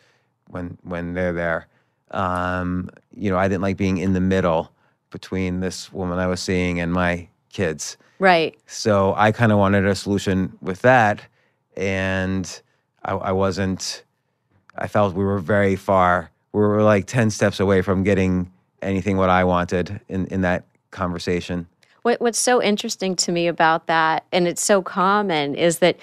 [0.49, 1.67] when when they're there."
[2.11, 4.73] Um, you know, I didn't like being in the middle
[5.11, 7.97] between this woman I was seeing and my kids.
[8.19, 8.59] Right.
[8.67, 11.23] So I kind of wanted a solution with that.
[11.77, 12.61] And
[13.05, 14.05] I, I, wasn't,
[14.77, 16.31] I felt we were very far.
[16.53, 18.51] We were like 10 steps away from getting
[18.83, 21.67] anything what I wanted in, in that conversation.
[22.03, 25.99] What, what's so interesting to me about that, and it's so common, is that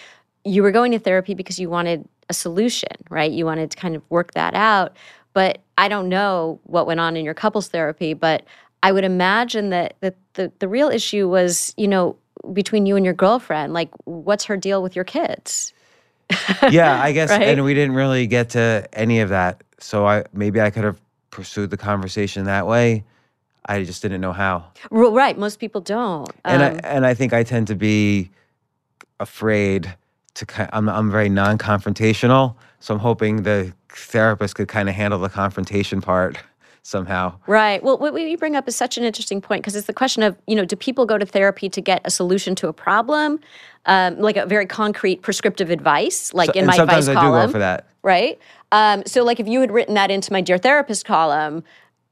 [0.46, 3.32] you were going to therapy because you wanted a solution, right?
[3.32, 4.96] You wanted to kind of work that out.
[5.34, 8.44] But I don't know what went on in your couples therapy, but
[8.84, 12.16] I would imagine that, that the, the real issue was, you know,
[12.54, 13.74] between you and your girlfriend.
[13.74, 15.74] Like, what's her deal with your kids?
[16.70, 17.42] yeah, I guess, right?
[17.42, 19.64] and we didn't really get to any of that.
[19.80, 21.00] So I maybe I could have
[21.32, 23.04] pursued the conversation that way.
[23.66, 24.66] I just didn't know how.
[24.92, 26.30] Right, most people don't.
[26.46, 28.30] And um, I, and I think I tend to be
[29.20, 29.94] afraid
[30.36, 30.70] to.
[30.76, 36.02] I'm I'm very non-confrontational, so I'm hoping the therapist could kind of handle the confrontation
[36.02, 36.38] part
[36.88, 37.34] somehow.
[37.48, 37.84] Right.
[37.84, 40.38] Well, what you bring up is such an interesting point because it's the question of,
[40.48, 43.42] you know, do people go to therapy to get a solution to a problem,
[43.88, 47.42] um, like a very concrete prescriptive advice, like so, in my advice I column.
[47.42, 47.88] Do go for that.
[48.04, 48.40] Right.
[48.72, 51.66] Um, so, like, if you had written that into my dear therapist column,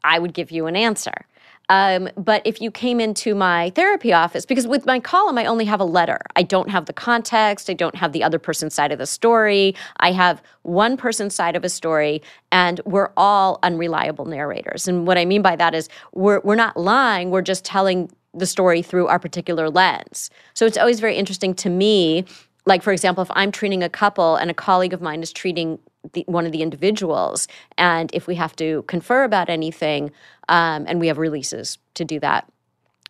[0.03, 1.25] I would give you an answer.
[1.69, 5.65] Um, but if you came into my therapy office, because with my column, I only
[5.65, 6.19] have a letter.
[6.35, 7.69] I don't have the context.
[7.69, 9.75] I don't have the other person's side of the story.
[9.97, 14.87] I have one person's side of a story, and we're all unreliable narrators.
[14.87, 18.45] And what I mean by that is we're, we're not lying, we're just telling the
[18.45, 20.29] story through our particular lens.
[20.53, 22.25] So it's always very interesting to me.
[22.65, 25.79] Like, for example, if I'm treating a couple and a colleague of mine is treating
[26.13, 27.47] the, one of the individuals.
[27.77, 30.11] And if we have to confer about anything,
[30.49, 32.51] um, and we have releases to do that.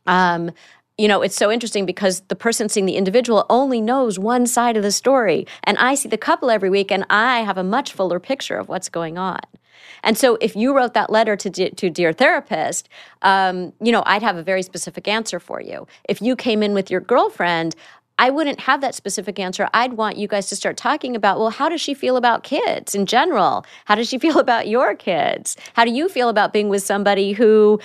[0.05, 0.51] Um,
[0.97, 4.77] you know, it's so interesting because the person seeing the individual only knows one side
[4.77, 5.45] of the story.
[5.63, 8.69] And I see the couple every week and I have a much fuller picture of
[8.69, 9.41] what's going on.
[10.03, 12.88] And so if you wrote that letter to, to Dear Therapist,
[13.23, 15.88] um, you know, I'd have a very specific answer for you.
[16.08, 17.75] If you came in with your girlfriend,
[18.17, 19.67] I wouldn't have that specific answer.
[19.73, 22.95] I'd want you guys to start talking about, well, how does she feel about kids
[22.95, 23.65] in general?
[23.86, 25.58] How does she feel about your kids?
[25.73, 27.80] How do you feel about being with somebody who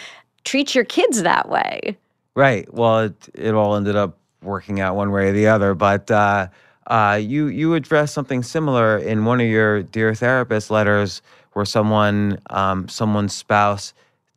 [0.45, 1.97] treats your kids that way?
[2.37, 2.73] Right.
[2.73, 6.47] Well, it, it all ended up working out one way or the other, but uh,
[6.87, 12.39] uh, you you addressed something similar in one of your dear therapist letters, where someone
[12.51, 13.93] um, someone's spouse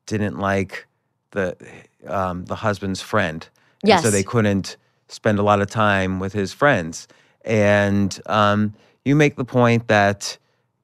[0.08, 0.86] didn't like
[1.32, 1.56] the
[2.08, 3.47] um, the husband's friend,
[3.84, 4.03] Yes.
[4.03, 4.75] so they couldn't
[5.13, 7.08] spend a lot of time with his friends.
[7.45, 8.73] And um,
[9.06, 10.38] you make the point that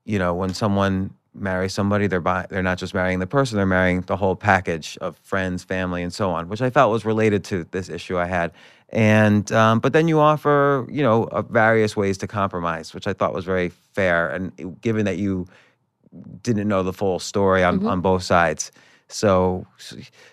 [0.05, 3.65] you know when someone marries somebody, they're buy- they're not just marrying the person, they're
[3.65, 7.43] marrying the whole package of friends, family, and so on, which I felt was related
[7.45, 8.51] to this issue I had.
[8.89, 13.13] And um, but then you offer you know uh, various ways to compromise, which I
[13.13, 14.29] thought was very fair.
[14.29, 15.47] And given that you
[16.41, 18.71] didn't know the full story on, on both sides.
[19.07, 19.65] So,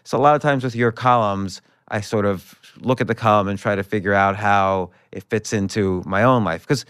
[0.04, 3.48] so a lot of times with your columns, I sort of look at the column
[3.48, 6.62] and try to figure out how it fits into my own life.
[6.62, 6.84] Because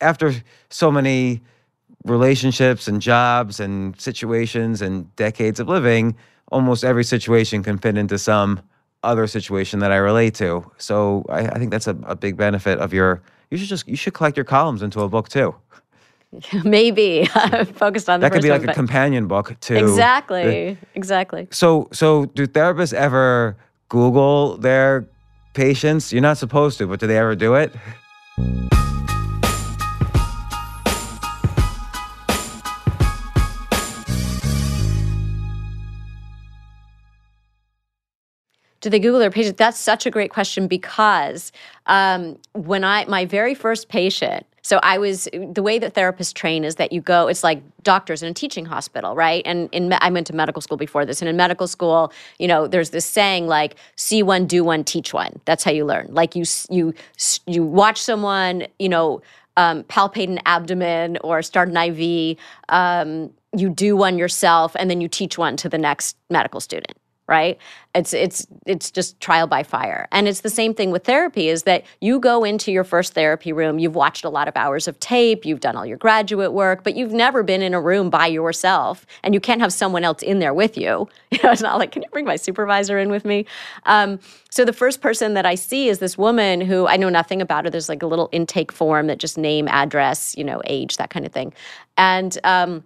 [0.00, 0.34] after
[0.70, 1.40] so many
[2.04, 6.16] relationships and jobs and situations and decades of living,
[6.52, 8.60] almost every situation can fit into some
[9.02, 10.70] other situation that I relate to.
[10.78, 13.22] So I, I think that's a, a big benefit of your.
[13.50, 15.54] You should just you should collect your columns into a book too.
[16.64, 17.26] Maybe
[17.74, 19.76] focused on the That could be one, like a companion book too.
[19.76, 20.76] Exactly.
[20.94, 21.48] exactly.
[21.50, 23.56] So, so do therapists ever
[23.88, 25.06] Google their
[25.54, 26.12] patients?
[26.12, 27.74] You're not supposed to, but do they ever do it?
[38.84, 39.56] Do they Google their patient?
[39.56, 41.52] That's such a great question because
[41.86, 46.64] um, when I, my very first patient, so I was, the way that therapists train
[46.64, 49.42] is that you go, it's like doctors in a teaching hospital, right?
[49.44, 51.20] And in, I went to medical school before this.
[51.20, 55.12] And in medical school, you know, there's this saying like, see one, do one, teach
[55.12, 55.38] one.
[55.44, 56.06] That's how you learn.
[56.08, 56.94] Like you, you,
[57.46, 59.20] you watch someone, you know,
[59.58, 62.38] um, palpate an abdomen or start an IV,
[62.70, 66.96] um, you do one yourself, and then you teach one to the next medical student
[67.26, 67.58] right?
[67.94, 70.08] It's it's it's just trial by fire.
[70.12, 73.52] And it's the same thing with therapy is that you go into your first therapy
[73.52, 76.84] room you've watched a lot of hours of tape you've done all your graduate work
[76.84, 80.22] but you've never been in a room by yourself and you can't have someone else
[80.22, 81.08] in there with you.
[81.34, 83.44] You know it's not like can you bring my supervisor in with me?
[83.86, 87.42] Um, so the first person that i see is this woman who i know nothing
[87.42, 87.70] about her.
[87.70, 91.26] There's like a little intake form that just name address you know age that kind
[91.26, 91.52] of thing.
[91.96, 92.84] And um,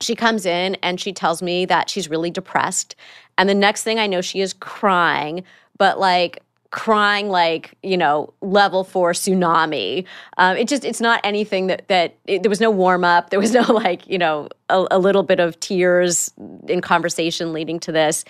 [0.00, 2.94] she comes in and she tells me that she's really depressed.
[3.36, 5.44] And the next thing I know, she is crying,
[5.76, 10.04] but like crying like you know level four tsunami.
[10.36, 13.30] Um, it just it's not anything that that it, there was no warm up.
[13.30, 16.30] There was no like you know a, a little bit of tears
[16.68, 18.24] in conversation leading to this.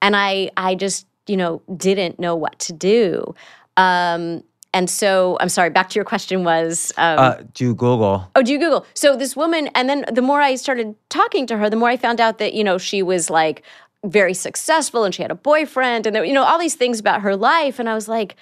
[0.00, 3.34] And i i just you know didn't know what to do.
[3.76, 4.44] Um,
[4.74, 8.30] and so i'm sorry back to your question was um, Uh, do you Google?
[8.34, 8.86] Oh, do you Google?
[8.94, 11.96] So this woman, and then the more I started talking to her, the more I
[11.96, 13.62] found out that you know she was like
[14.04, 17.20] very successful and she had a boyfriend, and there, you know all these things about
[17.22, 18.36] her life, and I was like,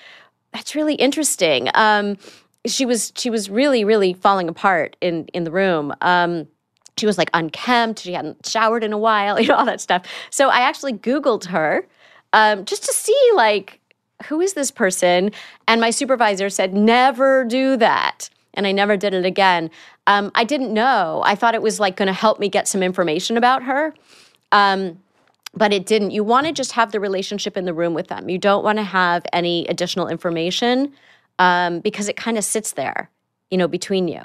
[0.53, 1.69] that's really interesting.
[1.75, 2.17] Um,
[2.67, 5.95] she was she was really really falling apart in in the room.
[6.01, 6.47] Um,
[6.99, 8.01] she was like unkempt.
[8.01, 10.03] She hadn't showered in a while, you know all that stuff.
[10.31, 11.87] So I actually Googled her
[12.33, 13.80] um, just to see like
[14.27, 15.33] who is this person?
[15.67, 18.31] And my supervisor said, never do that.
[18.55, 19.71] And I never did it again.
[20.07, 21.23] Um, I didn't know.
[21.25, 23.95] I thought it was like going to help me get some information about her.
[24.53, 25.01] Um,
[25.55, 26.11] but it didn't.
[26.13, 28.29] You want to just have the relationship in the room with them.
[28.29, 30.93] You don't want to have any additional information
[31.39, 33.11] um, because it kind of sits there,
[33.51, 34.23] you know, between you.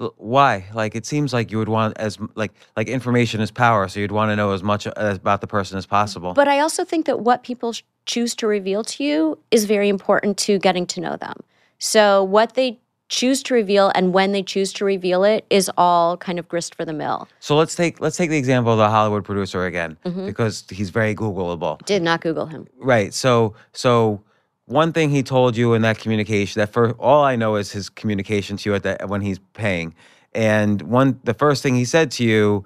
[0.00, 0.64] L- Why?
[0.74, 4.00] Like it seems like you would want as m- like like information is power, so
[4.00, 6.32] you'd want to know as much as, about the person as possible.
[6.34, 9.88] But I also think that what people sh- choose to reveal to you is very
[9.88, 11.36] important to getting to know them.
[11.78, 16.16] So what they choose to reveal and when they choose to reveal it is all
[16.16, 17.26] kind of grist for the mill.
[17.40, 20.26] so let's take let's take the example of the Hollywood producer again, Mm-hmm.
[20.26, 21.84] because he's very Googleable.
[21.86, 22.66] Did not Google him.
[22.78, 23.12] Right.
[23.12, 24.22] So so
[24.70, 27.88] one thing he told you in that communication that for all I know is his
[27.88, 29.94] communication to you at that when he's paying.
[30.32, 32.64] And one the first thing he said to you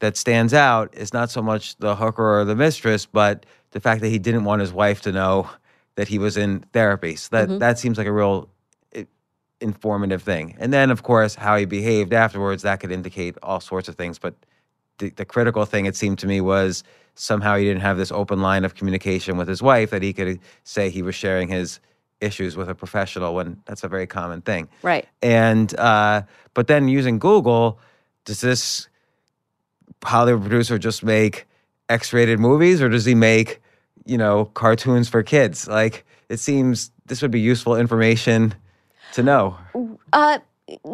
[0.00, 4.00] that stands out is not so much the hooker or the mistress, but the fact
[4.00, 5.48] that he didn't want his wife to know
[5.94, 7.14] that he was in therapy.
[7.14, 7.58] So that mm-hmm.
[7.58, 8.48] that seems like a real
[9.60, 10.56] informative thing.
[10.58, 14.18] And then of course how he behaved afterwards that could indicate all sorts of things,
[14.18, 14.34] but
[14.98, 18.40] the, the critical thing it seemed to me was somehow he didn't have this open
[18.42, 21.80] line of communication with his wife that he could say he was sharing his
[22.20, 25.06] issues with a professional when that's a very common thing Right.
[25.22, 26.22] and uh,
[26.54, 27.78] but then using google
[28.24, 28.88] does this
[30.04, 31.46] hollywood producer just make
[31.88, 33.60] x-rated movies or does he make
[34.06, 38.54] you know cartoons for kids like it seems this would be useful information
[39.12, 39.56] to know?
[40.12, 40.38] Uh,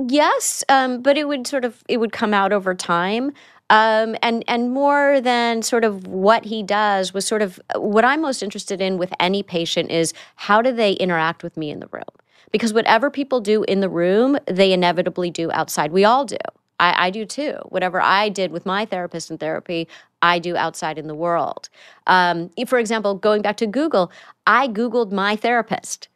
[0.08, 3.32] yes, um, but it would sort of it would come out over time.
[3.70, 8.20] Um, and and more than sort of what he does was sort of what I'm
[8.20, 11.86] most interested in with any patient is how do they interact with me in the
[11.92, 12.02] room
[12.50, 16.36] because whatever people do in the room they inevitably do outside we all do
[16.80, 19.86] I, I do too whatever I did with my therapist in therapy
[20.20, 21.68] I do outside in the world
[22.08, 24.10] um, for example going back to Google
[24.48, 26.08] I googled my therapist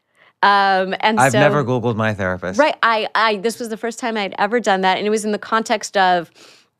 [0.43, 2.59] um, and I've so, never Googled my therapist.
[2.59, 2.77] Right.
[2.83, 4.99] I, I this was the first time I'd ever done that.
[4.99, 6.31] And it was in the context of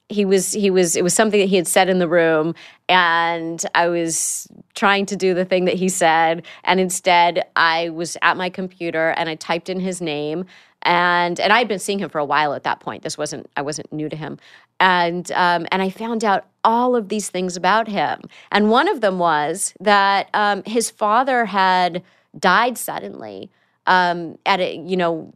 [0.09, 2.55] he was he was it was something that he had said in the room
[2.89, 8.17] and I was trying to do the thing that he said and instead I was
[8.21, 10.45] at my computer and I typed in his name
[10.85, 13.03] and and I'd been seeing him for a while at that point.
[13.03, 14.39] This wasn't I wasn't new to him.
[14.81, 18.21] And um, and I found out all of these things about him.
[18.53, 22.03] And one of them was that um, his father had
[22.39, 23.51] died suddenly
[23.87, 25.33] um, at a you know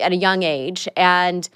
[0.00, 1.48] at a young age and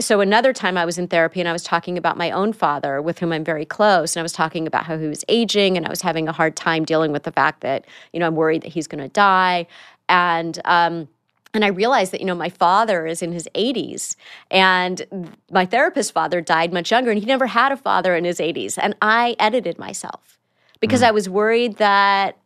[0.00, 3.02] so another time I was in therapy and I was talking about my own father
[3.02, 5.84] with whom I'm very close and I was talking about how he was aging and
[5.86, 8.62] I was having a hard time dealing with the fact that you know I'm worried
[8.62, 9.66] that he's going to die.
[10.08, 11.08] And um,
[11.52, 14.14] and I realized that you know my father is in his 80s
[14.50, 18.38] and my therapist's father died much younger and he never had a father in his
[18.38, 20.38] 80s and I edited myself
[20.80, 22.38] because I was worried that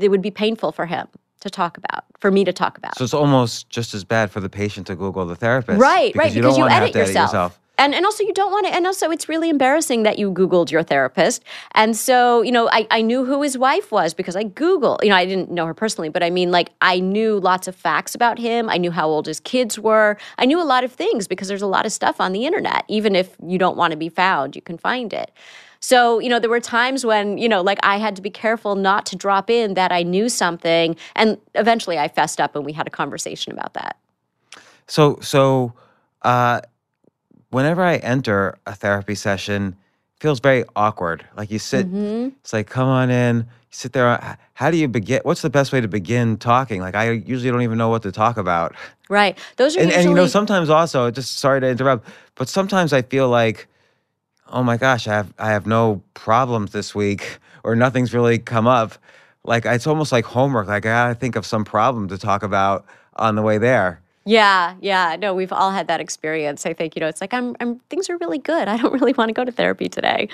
[0.00, 1.06] it would be painful for him
[1.40, 2.96] to talk about, for me to talk about.
[2.96, 5.80] So it's almost just as bad for the patient to Google the therapist.
[5.80, 7.28] right, because right, you because you want to have edit yourself.
[7.28, 7.60] yourself.
[7.78, 10.70] And, and also you don't want to and also it's really embarrassing that you googled
[10.70, 14.44] your therapist and so you know I, I knew who his wife was because i
[14.44, 17.68] googled you know i didn't know her personally but i mean like i knew lots
[17.68, 20.84] of facts about him i knew how old his kids were i knew a lot
[20.84, 23.76] of things because there's a lot of stuff on the internet even if you don't
[23.76, 25.30] want to be found you can find it
[25.86, 28.74] so, you know, there were times when, you know, like I had to be careful
[28.74, 30.96] not to drop in that I knew something.
[31.14, 33.96] And eventually I fessed up and we had a conversation about that.
[34.88, 35.74] So, so
[36.22, 36.62] uh,
[37.50, 39.76] whenever I enter a therapy session,
[40.16, 41.24] it feels very awkward.
[41.36, 42.30] Like you sit, Mm-hmm.
[42.40, 43.36] it's like, come on in.
[43.36, 44.38] You sit there.
[44.54, 45.20] How do you begin?
[45.22, 46.80] What's the best way to begin talking?
[46.80, 48.74] Like I usually don't even know what to talk about.
[49.08, 49.38] Right.
[49.54, 52.92] Those are And, usually and you know, sometimes also, just sorry to interrupt, but sometimes
[52.92, 53.68] I feel like,
[54.48, 58.66] oh my gosh, I have I have no problems this week, or nothing's really come
[58.66, 58.94] up.
[59.44, 60.66] Like it's almost like homework.
[60.68, 62.84] Like I gotta think of some problem to talk about
[63.16, 64.00] on the way there.
[64.28, 65.14] Yeah, yeah.
[65.16, 66.66] No, we've all had that experience.
[66.66, 68.66] I think, you know, it's like I'm I'm things are really good.
[68.68, 70.28] I don't really want to go to therapy today.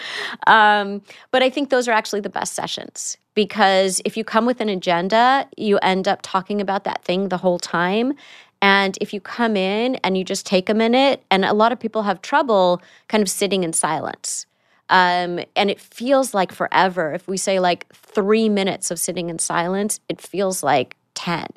[0.47, 4.61] Um, but I think those are actually the best sessions because if you come with
[4.61, 8.15] an agenda, you end up talking about that thing the whole time.
[8.63, 11.81] And if you come in and you just take a minute, and a lot of
[11.81, 14.47] people have trouble kind of sitting in silence.
[14.89, 17.13] Um, and it feels like forever.
[17.13, 21.49] If we say like three minutes of sitting in silence, it feels like 10.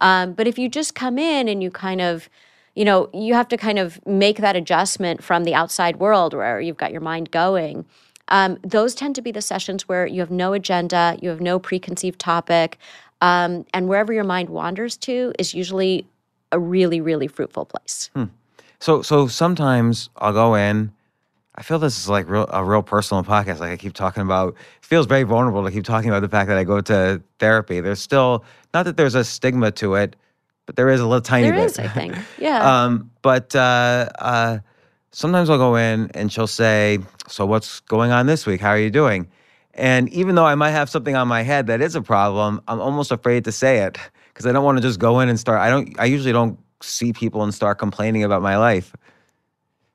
[0.00, 2.28] Um, but if you just come in and you kind of,
[2.74, 6.60] you know, you have to kind of make that adjustment from the outside world where
[6.60, 7.86] you've got your mind going.
[8.28, 11.58] Um, those tend to be the sessions where you have no agenda, you have no
[11.58, 12.78] preconceived topic,
[13.20, 16.06] um, and wherever your mind wanders to is usually
[16.52, 18.10] a really, really fruitful place.
[18.78, 20.92] So so sometimes I'll go in.
[21.58, 23.60] I feel this is like real, a real personal podcast.
[23.60, 24.54] Like I keep talking about.
[24.54, 27.80] It feels very vulnerable to keep talking about the fact that I go to therapy.
[27.80, 28.44] There's still
[28.74, 30.14] not that there's a stigma to it,
[30.66, 31.64] but there is a little tiny There bit.
[31.70, 32.14] is, I think.
[32.38, 32.84] Yeah.
[32.84, 34.58] Um, but uh, uh,
[35.12, 38.60] sometimes I'll go in and she'll say, "So what's going on this week?
[38.60, 39.26] How are you doing?"
[39.72, 42.80] And even though I might have something on my head that is a problem, I'm
[42.80, 43.98] almost afraid to say it
[44.36, 45.60] because I don't want to just go in and start.
[45.60, 45.98] I don't.
[45.98, 48.94] I usually don't see people and start complaining about my life,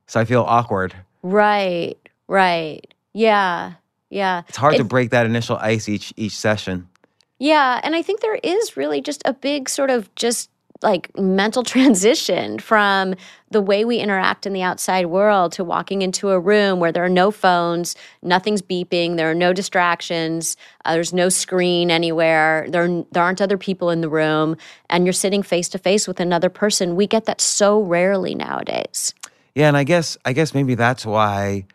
[0.07, 0.95] so I feel awkward.
[1.21, 1.95] right,
[2.27, 2.91] right.
[3.13, 3.73] Yeah,
[4.09, 4.41] yeah.
[4.49, 6.89] It's hard to break that initial ice each each session.
[7.37, 10.49] Yeah, and I think there is really just a big sort of just
[10.81, 13.15] like mental transition from
[13.49, 17.03] the way we interact in the outside world to walking into a room where there
[17.03, 20.55] are no phones, nothing's beeping, there are no distractions,
[20.85, 24.55] uh, there's no screen anywhere, there there aren't other people in the room,
[24.89, 26.95] and you're sitting face to face with another person.
[26.95, 29.13] We get that so rarely nowadays.
[29.55, 31.65] Yeah, and I guess I guess maybe that's why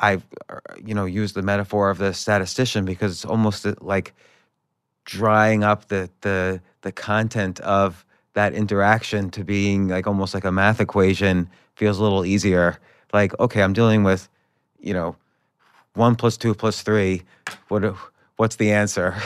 [0.00, 4.14] I've uh, you know used the metaphor of the statistician because it's almost uh, like
[5.04, 8.04] drying up the the the content of
[8.38, 12.78] that interaction to being like almost like a math equation feels a little easier.
[13.12, 14.28] Like okay, I'm dealing with
[14.78, 15.16] you know
[15.94, 17.24] one plus two plus three.
[17.66, 17.82] What
[18.36, 19.16] what's the answer?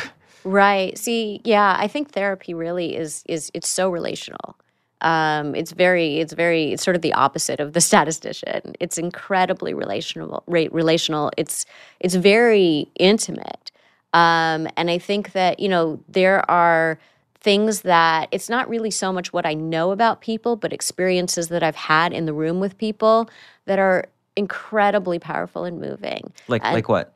[0.44, 0.96] Right.
[0.96, 4.56] See, yeah, I think therapy really is is it's so relational.
[5.02, 8.74] Um, it's very, it's very, it's sort of the opposite of the statistician.
[8.80, 10.42] It's incredibly relational.
[10.46, 11.30] Ra- relational.
[11.36, 11.66] It's
[12.00, 13.70] it's very intimate.
[14.14, 16.98] Um, and I think that you know there are
[17.43, 21.62] things that it's not really so much what I know about people, but experiences that
[21.62, 23.28] I've had in the room with people
[23.66, 26.32] that are incredibly powerful and moving.
[26.49, 27.12] Like And, like what?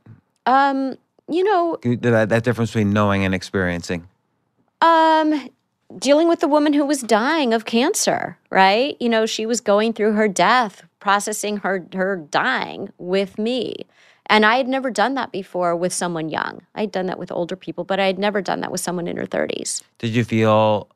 [0.47, 0.97] um,
[1.29, 4.07] you know, That, that difference between knowing and experiencing.
[4.83, 5.49] um,
[5.99, 8.97] dealing with the woman who was dying of cancer, right?
[9.01, 13.87] You know, she was going through her death, processing her her dying with me.
[14.29, 16.63] And I had never done that before with someone young.
[16.75, 19.17] I'd done that with older people, but I had never done that with someone in
[19.17, 19.83] her 30s.
[19.99, 20.89] Did you feel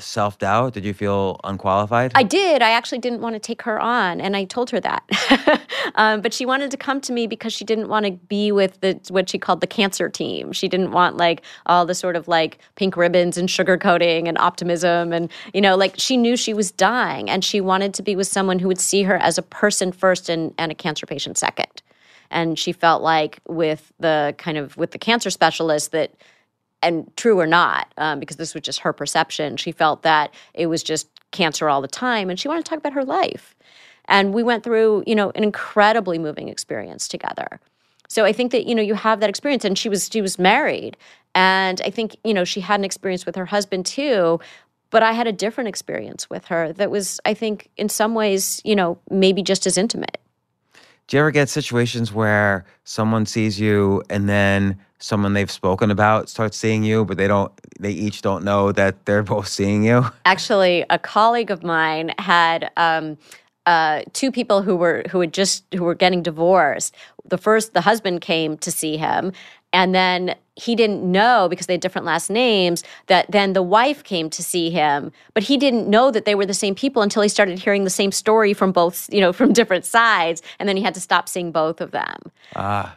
[0.00, 0.72] self doubt?
[0.72, 2.12] Did you feel unqualified?
[2.14, 2.62] I did.
[2.62, 5.62] I actually didn't want to take her on, and I told her that.
[5.96, 8.80] um, but she wanted to come to me because she didn't want to be with
[8.80, 10.52] the what she called the cancer team.
[10.52, 15.12] She didn't want like all the sort of like pink ribbons and sugarcoating and optimism,
[15.12, 18.26] and you know, like she knew she was dying, and she wanted to be with
[18.26, 21.81] someone who would see her as a person first and and a cancer patient second.
[22.32, 26.14] And she felt like with the kind of with the cancer specialist that
[26.82, 30.66] and true or not, um, because this was just her perception, she felt that it
[30.66, 33.54] was just cancer all the time, and she wanted to talk about her life.
[34.06, 37.60] And we went through, you know, an incredibly moving experience together.
[38.08, 40.38] So I think that you know you have that experience, and she was she was
[40.38, 40.96] married,
[41.34, 44.40] and I think you know she had an experience with her husband too.
[44.90, 48.60] But I had a different experience with her that was, I think, in some ways,
[48.62, 50.18] you know, maybe just as intimate.
[51.12, 56.30] Do you ever get situations where someone sees you and then someone they've spoken about
[56.30, 60.06] starts seeing you, but they don't, they each don't know that they're both seeing you?
[60.24, 63.18] actually a colleague of mine had um,
[63.66, 66.94] uh, two people who were who had just who were getting divorced.
[67.26, 69.32] The first, the husband came to see him,
[69.70, 74.04] and then he didn't know because they had different last names that then the wife
[74.04, 77.22] came to see him but he didn't know that they were the same people until
[77.22, 80.76] he started hearing the same story from both you know from different sides and then
[80.76, 82.16] he had to stop seeing both of them
[82.56, 82.96] Ah.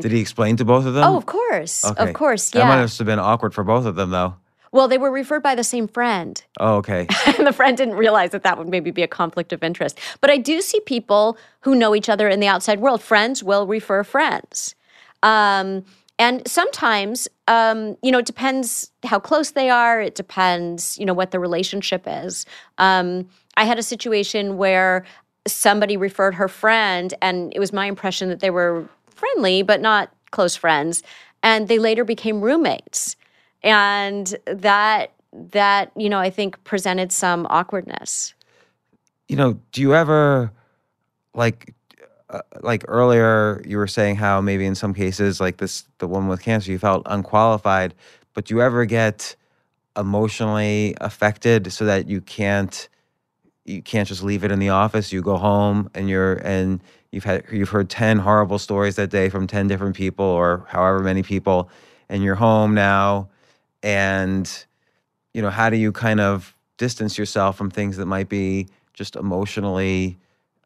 [0.00, 1.02] Did he explain to both of them?
[1.04, 2.08] oh of course Okay.
[2.08, 4.34] of course yeah That might yeah have been awkward for both of them, though.
[4.70, 7.06] well they were referred by the same friend Oh, okay.
[7.38, 9.98] and the friend didn't realize that that would maybe be a conflict of interest.
[10.20, 13.02] But I do see people who know each other in the outside world.
[13.02, 14.74] Friends will refer friends.
[15.22, 15.84] Um,
[16.18, 20.00] and sometimes, um, you know, it depends how close they are.
[20.00, 22.46] It depends, you know, what the relationship is.
[22.78, 25.04] Um, I had a situation where
[25.46, 30.10] somebody referred her friend, and it was my impression that they were friendly, but not
[30.30, 31.02] close friends.
[31.42, 33.16] And they later became roommates.
[33.62, 38.34] And that, that, you know, I think presented some awkwardness.
[39.28, 40.52] you know, do you ever
[41.34, 41.74] like
[42.30, 46.28] uh, like earlier you were saying how maybe in some cases like this the woman
[46.28, 47.94] with cancer you felt unqualified,
[48.34, 49.36] but do you ever get
[49.96, 52.88] emotionally affected so that you can't
[53.64, 55.12] you can't just leave it in the office.
[55.12, 59.28] You go home and you're and you've had you've heard 10 horrible stories that day
[59.28, 61.68] from 10 different people or however many people
[62.08, 63.28] and you're home now
[63.82, 64.66] and
[65.34, 69.16] you know how do you kind of distance yourself from things that might be just
[69.16, 70.18] emotionally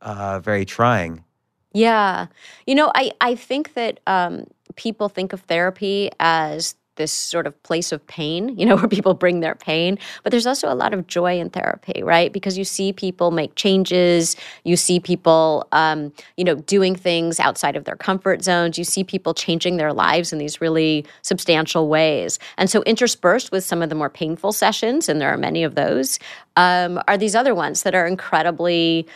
[0.03, 1.25] uh, very trying
[1.73, 2.27] Yeah.
[2.67, 4.47] You know, I, I think that um,
[4.77, 9.15] people think of therapy as this sort of place of pain, you know, where people
[9.15, 9.99] bring their pain.
[10.23, 12.31] But there's also a lot of joy in therapy, right?
[12.33, 17.75] Because you see people make changes, you see people, um, you know, doing things outside
[17.75, 22.39] of their comfort zones, you see people changing their lives in these really substantial ways.
[22.59, 25.77] And so, interspersed with some of the more painful sessions, and there are many of
[25.77, 26.19] those,
[26.57, 29.07] um, are these other ones that are incredibly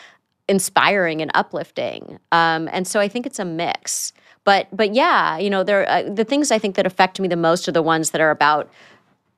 [0.48, 2.18] inspiring and uplifting.
[2.32, 4.12] Um, and so I think it's a mix.
[4.44, 7.36] But but yeah, you know, there uh, the things I think that affect me the
[7.36, 8.70] most are the ones that are about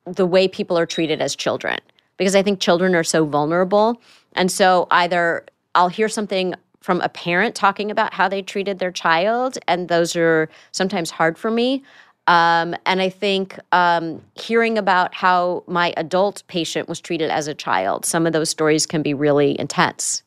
[0.04, 1.78] the way people are treated as children
[2.16, 4.00] because I think children are so vulnerable.
[4.34, 5.44] And so either
[5.74, 10.14] I'll hear something from a parent talking about how they treated their child, and those
[10.14, 11.82] are sometimes hard for me.
[12.28, 17.54] Um, and I think um, hearing about how my adult patient was treated as a
[17.54, 20.22] child, some of those stories can be really intense.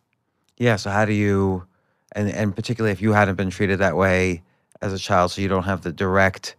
[0.59, 1.65] Yeah so how do you
[2.11, 4.43] and and particularly if you hadn't been treated that way
[4.81, 6.55] as a child so you don't have the direct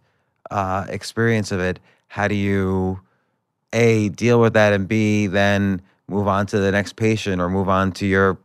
[0.49, 2.99] uh, experience of it how do you
[3.71, 7.69] a deal with that and b then move on to the next patient or move
[7.69, 8.37] on to your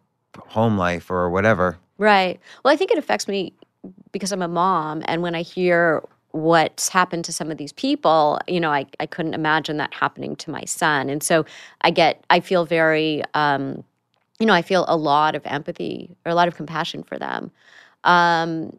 [0.46, 2.40] home life or whatever Right.
[2.62, 3.54] Well, I think it affects me
[4.12, 5.02] because I'm a mom.
[5.06, 6.02] And when I hear
[6.32, 10.36] what's happened to some of these people, you know, I, I couldn't imagine that happening
[10.36, 11.08] to my son.
[11.08, 11.46] And so
[11.80, 13.84] I get, I feel very, um,
[14.38, 17.50] you know, I feel a lot of empathy or a lot of compassion for them.
[18.04, 18.78] Um,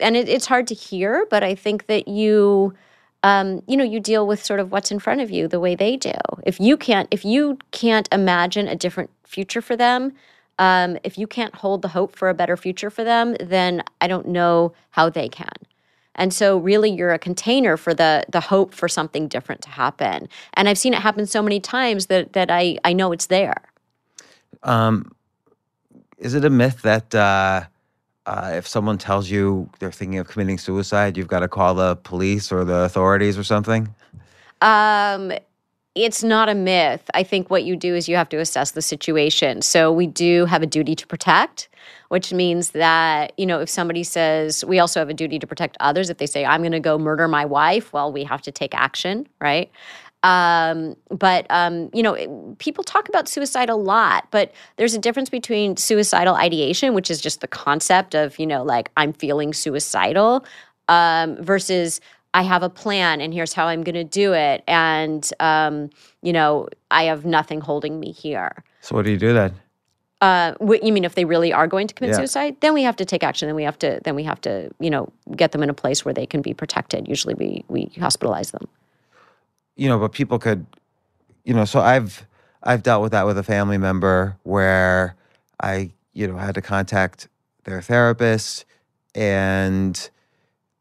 [0.00, 2.74] and it, it's hard to hear, but I think that you,
[3.22, 5.74] um, you know, you deal with sort of what's in front of you the way
[5.74, 6.12] they do.
[6.44, 10.12] If you can't, if you can't imagine a different future for them,
[10.58, 14.06] um, if you can't hold the hope for a better future for them, then I
[14.06, 15.48] don't know how they can.
[16.14, 20.28] And so really you're a container for the the hope for something different to happen.
[20.54, 23.62] And I've seen it happen so many times that that I I know it's there.
[24.64, 27.64] Is it a myth that uh,
[28.26, 31.96] uh, if someone tells you they're thinking of committing suicide, you've got to call the
[31.96, 33.94] police or the authorities or something?
[34.62, 35.32] Um,
[35.94, 37.08] it's not a myth.
[37.14, 39.62] I think what you do is you have to assess the situation.
[39.62, 41.68] So we do have a duty to protect,
[42.08, 45.76] which means that, you know, if somebody says, we also have a duty to protect
[45.80, 46.10] others.
[46.10, 48.74] If they say, I'm going to go murder my wife, well, we have to take
[48.74, 49.70] action, right?
[50.24, 55.28] Um, but um, you know, people talk about suicide a lot, but there's a difference
[55.28, 60.44] between suicidal ideation, which is just the concept of you know, like I'm feeling suicidal,
[60.88, 62.00] um, versus
[62.32, 65.90] I have a plan and here's how I'm going to do it, and um,
[66.22, 68.64] you know, I have nothing holding me here.
[68.80, 69.54] So what do you do then?
[70.22, 72.16] Uh, wh- you mean if they really are going to commit Yeah.
[72.16, 73.46] suicide, then we have to take action.
[73.46, 76.02] Then we have to then we have to you know get them in a place
[76.02, 77.06] where they can be protected.
[77.08, 78.66] Usually, we we hospitalize them.
[79.76, 80.66] You know, but people could,
[81.44, 82.26] you know, so I've
[82.62, 85.16] I've dealt with that with a family member where
[85.60, 87.28] I, you know, had to contact
[87.64, 88.64] their therapist
[89.14, 90.10] and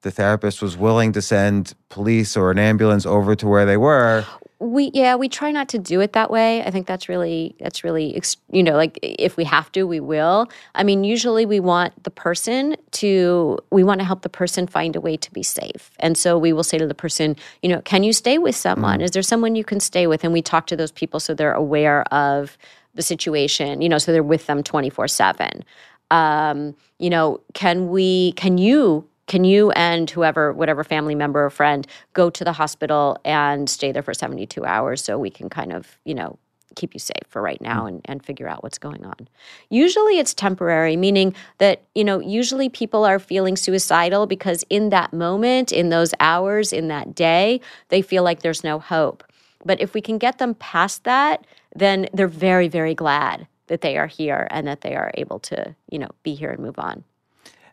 [0.01, 4.25] the therapist was willing to send police or an ambulance over to where they were.
[4.63, 6.63] We yeah we try not to do it that way.
[6.63, 10.49] I think that's really that's really you know like if we have to we will.
[10.75, 14.95] I mean usually we want the person to we want to help the person find
[14.95, 15.91] a way to be safe.
[15.99, 19.01] And so we will say to the person you know can you stay with someone?
[19.01, 20.23] Is there someone you can stay with?
[20.23, 22.57] And we talk to those people so they're aware of
[22.95, 25.63] the situation you know so they're with them 24 7
[26.11, 31.49] um, you know can we can you can you and whoever whatever family member or
[31.49, 35.71] friend go to the hospital and stay there for 72 hours so we can kind
[35.71, 36.37] of you know
[36.75, 37.89] keep you safe for right now mm.
[37.89, 39.27] and, and figure out what's going on?
[39.69, 45.13] Usually it's temporary meaning that you know usually people are feeling suicidal because in that
[45.13, 49.23] moment in those hours in that day they feel like there's no hope.
[49.65, 51.45] But if we can get them past that
[51.75, 55.75] then they're very very glad that they are here and that they are able to
[55.89, 57.03] you know be here and move on.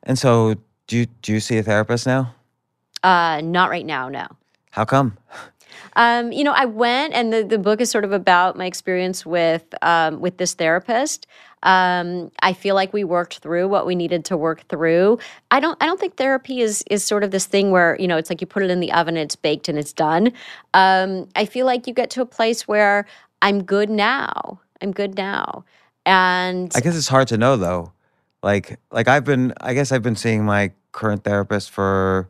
[0.03, 0.57] And so
[0.91, 2.34] do you do you see a therapist now?
[3.05, 4.26] uh not right now no
[4.72, 5.16] How come?
[5.97, 9.26] Um, you know, I went, and the, the book is sort of about my experience
[9.26, 11.26] with um, with this therapist.
[11.62, 15.18] Um, I feel like we worked through what we needed to work through.
[15.51, 15.80] I don't.
[15.82, 18.41] I don't think therapy is is sort of this thing where you know it's like
[18.41, 20.32] you put it in the oven, it's baked, and it's done.
[20.74, 23.07] Um, I feel like you get to a place where
[23.43, 24.61] I'm good now.
[24.80, 25.64] I'm good now,
[26.07, 27.93] and I guess it's hard to know though.
[28.43, 32.28] Like like I've been I guess I've been seeing my current therapist for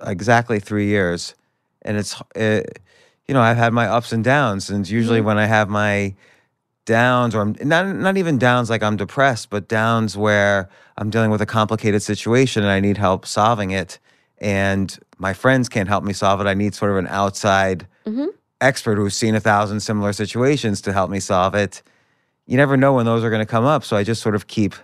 [0.00, 1.34] exactly 3 years
[1.82, 2.80] and it's it,
[3.26, 5.28] you know, I've had my ups and downs and usually mm-hmm.
[5.28, 6.14] when I have my
[6.84, 11.30] downs or I'm not not even downs like I'm depressed, but downs where I'm dealing
[11.30, 13.98] with a complicated situation and I need help solving it
[14.38, 16.46] and my friends can't help me solve it.
[16.46, 18.26] I need sort of an outside mm-hmm.
[18.60, 21.82] expert who's seen a thousand similar situations to help me solve it.
[22.46, 24.48] You never know when those are going to come up, so I just sort of
[24.48, 24.74] keep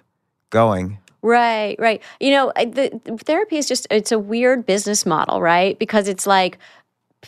[0.50, 0.98] going.
[1.22, 2.02] Right, right.
[2.20, 5.78] You know, the, the therapy is just it's a weird business model, right?
[5.78, 6.58] Because it's like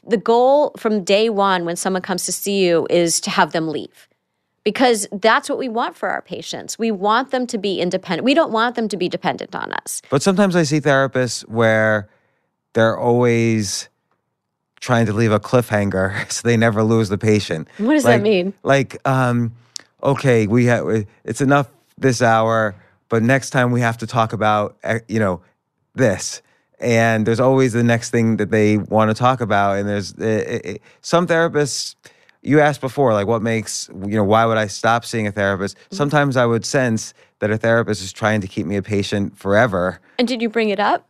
[0.07, 3.69] the goal from day 1 when someone comes to see you is to have them
[3.69, 4.09] leave.
[4.63, 6.79] Because that's what we want for our patients.
[6.79, 8.25] We want them to be independent.
[8.25, 10.03] We don't want them to be dependent on us.
[10.11, 12.09] But sometimes I see therapists where
[12.75, 13.89] they're always
[14.81, 17.69] trying to leave a cliffhanger so they never lose the patient.
[17.79, 18.53] What does like, that mean?
[18.63, 19.55] Like, um,
[20.03, 21.69] okay, we have it's enough
[21.99, 22.75] this hour,
[23.11, 25.43] but next time we have to talk about eh, you know
[25.95, 26.41] this.
[26.79, 29.77] And there's always the next thing that they want to talk about.
[29.77, 31.95] And there's eh, eh, eh, some therapists.
[32.43, 35.77] You asked before, like, what makes you know why would I stop seeing a therapist?
[35.77, 35.97] Mm-hmm.
[35.97, 40.01] Sometimes I would sense that a therapist is trying to keep me a patient forever.
[40.19, 41.07] And did you bring it up?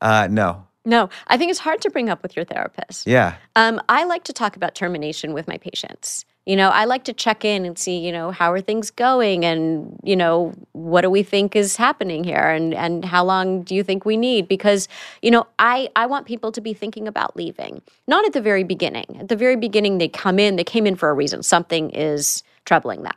[0.00, 1.08] Uh, no, No.
[1.28, 3.06] I think it's hard to bring up with your therapist.
[3.06, 6.24] yeah, Um, I like to talk about termination with my patients.
[6.44, 9.44] You know, I like to check in and see, you know, how are things going
[9.44, 13.76] and, you know, what do we think is happening here and and how long do
[13.76, 14.48] you think we need?
[14.48, 14.88] Because,
[15.22, 17.80] you know, I I want people to be thinking about leaving.
[18.08, 19.16] Not at the very beginning.
[19.20, 21.44] At the very beginning they come in, they came in for a reason.
[21.44, 23.14] Something is troubling them.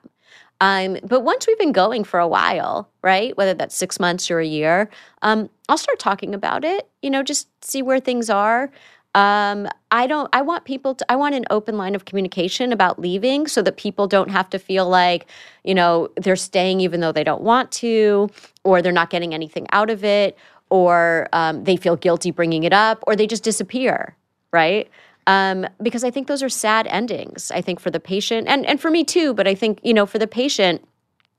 [0.61, 4.39] Um, but once we've been going for a while, right, whether that's six months or
[4.39, 4.89] a year,
[5.21, 6.87] um, I'll start talking about it.
[7.01, 8.71] You know, just see where things are.
[9.15, 10.29] Um, I don't.
[10.33, 11.11] I want people to.
[11.11, 14.59] I want an open line of communication about leaving, so that people don't have to
[14.59, 15.25] feel like,
[15.63, 18.29] you know, they're staying even though they don't want to,
[18.63, 20.37] or they're not getting anything out of it,
[20.69, 24.15] or um, they feel guilty bringing it up, or they just disappear,
[24.51, 24.89] right?
[25.27, 27.51] um, because I think those are sad endings.
[27.51, 29.33] I think for the patient and and for me too.
[29.33, 30.87] But I think you know for the patient,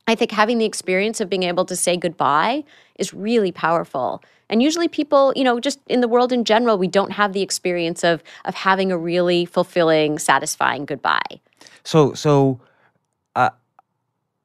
[0.06, 2.64] I think having the experience of being able to say goodbye
[2.96, 4.22] is really powerful.
[4.48, 7.42] And usually people, you know, just in the world in general, we don't have the
[7.42, 11.40] experience of of having a really fulfilling, satisfying goodbye.
[11.84, 12.60] So so
[13.34, 13.50] uh,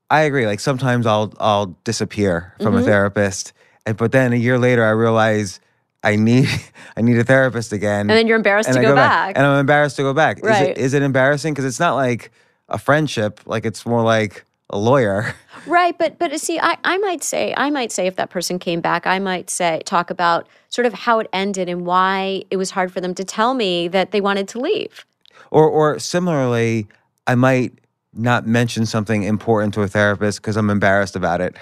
[0.10, 0.46] I agree.
[0.48, 2.78] Like sometimes I'll I'll disappear from Mm-hmm.
[2.78, 3.54] a therapist,
[3.86, 5.60] and but then a year later I realize
[6.04, 6.48] I need
[6.98, 8.02] I need a therapist again.
[8.02, 9.38] And then you're embarrassed and to I go back.
[9.38, 10.40] And I'm embarrassed to go back.
[10.40, 10.70] Is Right.
[10.70, 11.54] it is it embarrassing?
[11.54, 12.32] Because it's not like
[12.70, 13.40] a friendship.
[13.46, 15.36] Like it's more like a lawyer.
[15.66, 18.82] Right, but but see, I, I might say I might say if that person came
[18.82, 22.72] back, I might say talk about sort of how it ended and why it was
[22.72, 25.06] hard for them to tell me that they wanted to leave.
[25.52, 26.88] Or or similarly,
[27.28, 27.74] I might
[28.14, 31.56] not mention something important to a therapist because I'm embarrassed about it.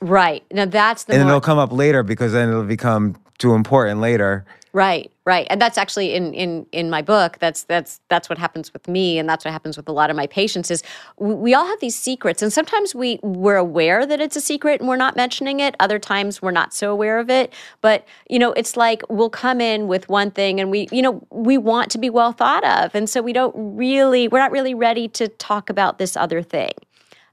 [0.00, 0.44] Right.
[0.52, 4.00] Now that's the and more, it'll come up later because then it'll become too important
[4.00, 4.44] later.
[4.76, 5.46] Right, right.
[5.48, 7.38] And that's actually in in in my book.
[7.40, 10.16] That's that's that's what happens with me and that's what happens with a lot of
[10.16, 10.82] my patients is
[11.18, 14.80] we, we all have these secrets and sometimes we we're aware that it's a secret
[14.80, 15.74] and we're not mentioning it.
[15.80, 17.54] Other times we're not so aware of it.
[17.80, 21.26] But, you know, it's like we'll come in with one thing and we, you know,
[21.30, 22.94] we want to be well thought of.
[22.94, 26.72] And so we don't really we're not really ready to talk about this other thing.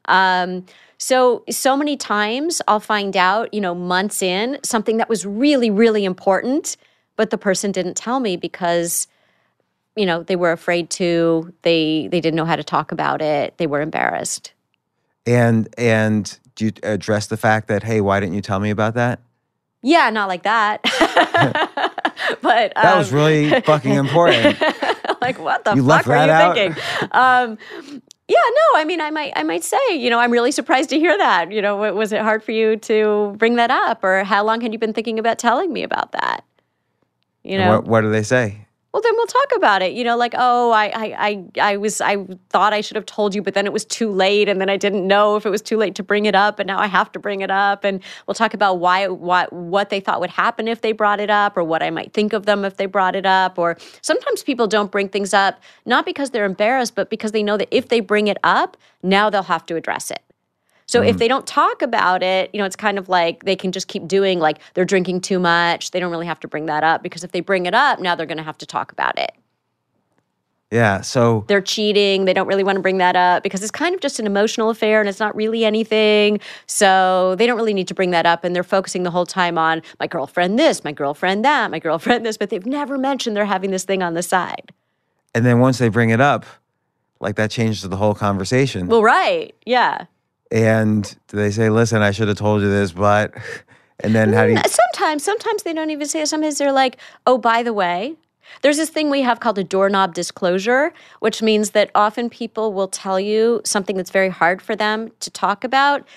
[0.05, 0.65] Um,
[1.03, 5.69] so so many times I'll find out, you know, months in something that was really
[5.69, 6.77] really important,
[7.17, 9.07] but the person didn't tell me because
[9.95, 13.57] you know, they were afraid to, they they didn't know how to talk about it,
[13.57, 14.53] they were embarrassed.
[15.25, 18.93] And and do you address the fact that hey, why didn't you tell me about
[18.95, 19.19] that?
[19.81, 20.81] Yeah, not like that.
[22.41, 24.59] but That was um, really fucking important.
[25.21, 26.55] like what the You fuck were that you out?
[26.55, 26.83] thinking?
[27.11, 28.79] Um, yeah, no.
[28.79, 31.51] I mean, I might, I might say, you know, I'm really surprised to hear that.
[31.51, 34.71] You know, was it hard for you to bring that up, or how long had
[34.73, 36.45] you been thinking about telling me about that?
[37.43, 38.65] You know, what, what do they say?
[38.93, 39.93] Well, then we'll talk about it.
[39.93, 43.33] You know, like, oh, I, I, I, I was, I thought I should have told
[43.33, 45.63] you, but then it was too late, and then I didn't know if it was
[45.63, 48.01] too late to bring it up, and now I have to bring it up, and
[48.27, 51.57] we'll talk about why, what, what they thought would happen if they brought it up,
[51.57, 54.67] or what I might think of them if they brought it up, or sometimes people
[54.67, 57.99] don't bring things up not because they're embarrassed, but because they know that if they
[57.99, 60.21] bring it up, now they'll have to address it.
[60.85, 61.19] So if mm.
[61.19, 64.07] they don't talk about it, you know, it's kind of like they can just keep
[64.07, 65.91] doing like they're drinking too much.
[65.91, 68.15] They don't really have to bring that up because if they bring it up, now
[68.15, 69.31] they're going to have to talk about it.
[70.73, 71.01] Yeah.
[71.01, 72.25] So They're cheating.
[72.25, 74.71] They don't really want to bring that up because it's kind of just an emotional
[74.71, 76.39] affair and it's not really anything.
[76.65, 79.59] So they don't really need to bring that up and they're focusing the whole time
[79.59, 83.45] on my girlfriend this, my girlfriend that, my girlfriend this, but they've never mentioned they're
[83.45, 84.71] having this thing on the side.
[85.35, 86.43] and then once they bring it up,
[87.19, 88.87] like that changes the whole conversation.
[88.87, 89.55] Well, right.
[89.65, 90.05] Yeah.
[90.53, 93.33] And they say, "Listen, I should have told you this," but
[93.99, 94.57] and then how do you?
[94.57, 96.27] Uh, Sometimes, sometimes they don't even say it.
[96.27, 98.15] Sometimes they're like, oh, by the way,
[98.61, 102.87] there's this thing we have called a doorknob disclosure, which means that often people will
[102.87, 106.07] tell you something that's very hard for them to talk about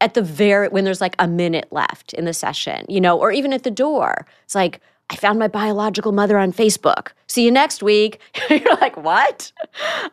[0.00, 3.32] at the very when there's like a minute left in the session, you know, or
[3.32, 4.26] even at the door.
[4.44, 4.80] It's like,
[5.10, 7.12] I found my biological mother on Facebook.
[7.26, 8.20] See you next week.
[8.50, 9.52] You're like, what?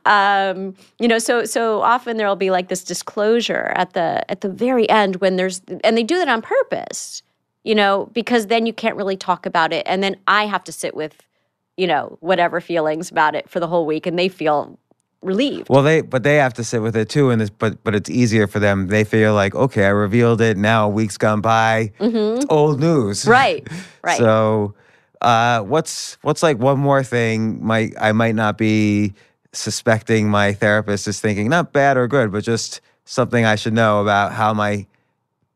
[0.06, 4.50] Um, you know, so so often there'll be like this disclosure at the at the
[4.50, 7.22] very end when there's and they do that on purpose,
[7.64, 9.84] you know, because then you can't really talk about it.
[9.86, 11.24] And then I have to sit with,
[11.76, 14.80] you know, whatever feelings about it for the whole week and they feel
[15.22, 15.68] relieved.
[15.70, 18.10] Well, they but they have to sit with it too, and this but but it's
[18.10, 18.88] easier for them.
[18.88, 20.56] They feel like, okay, I revealed it.
[20.56, 21.92] Now a week's gone by.
[22.00, 23.24] It's old news.
[23.24, 23.32] Mm-hmm.
[23.32, 23.68] Right.
[24.06, 24.20] Right.
[24.20, 24.76] So,
[25.26, 27.66] uh, what's what's like one more thing?
[27.66, 29.14] Might I might not be
[29.54, 34.02] suspecting my therapist is thinking not bad or good, but just something I should know
[34.02, 34.86] about how my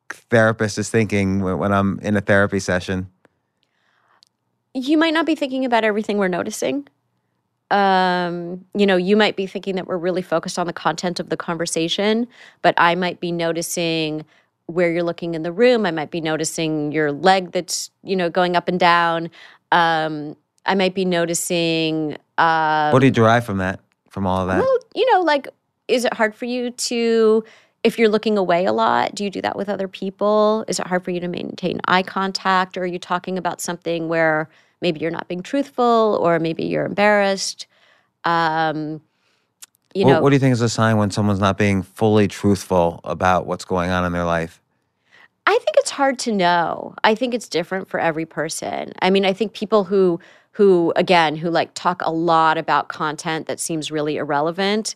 [0.09, 3.09] therapist is thinking when, when I'm in a therapy session.
[4.73, 6.87] you might not be thinking about everything we're noticing.
[7.71, 11.29] Um, you know, you might be thinking that we're really focused on the content of
[11.29, 12.27] the conversation,
[12.63, 14.25] but I might be noticing
[14.67, 15.85] where you're looking in the room.
[15.85, 19.29] I might be noticing your leg that's, you know, going up and down.
[19.71, 23.79] Um, I might be noticing uh, what do you derive from that?
[24.09, 24.59] From all of that?
[24.59, 25.47] well, you know, like,
[25.87, 27.43] is it hard for you to,
[27.83, 30.65] if you're looking away a lot, do you do that with other people?
[30.67, 32.77] Is it hard for you to maintain eye contact?
[32.77, 34.49] Or are you talking about something where
[34.81, 37.67] maybe you're not being truthful or maybe you're embarrassed?
[38.23, 39.01] Um,
[39.93, 42.27] you what, know, what do you think is a sign when someone's not being fully
[42.27, 44.61] truthful about what's going on in their life?
[45.49, 46.93] I think it's hard to know.
[47.03, 48.93] I think it's different for every person.
[49.01, 50.19] I mean, I think people who
[50.51, 54.95] who again who like talk a lot about content that seems really irrelevant,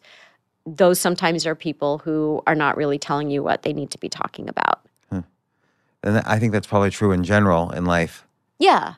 [0.67, 4.09] those sometimes are people who are not really telling you what they need to be
[4.09, 4.81] talking about.
[6.03, 8.27] And I think that's probably true in general in life.
[8.59, 8.95] Yeah.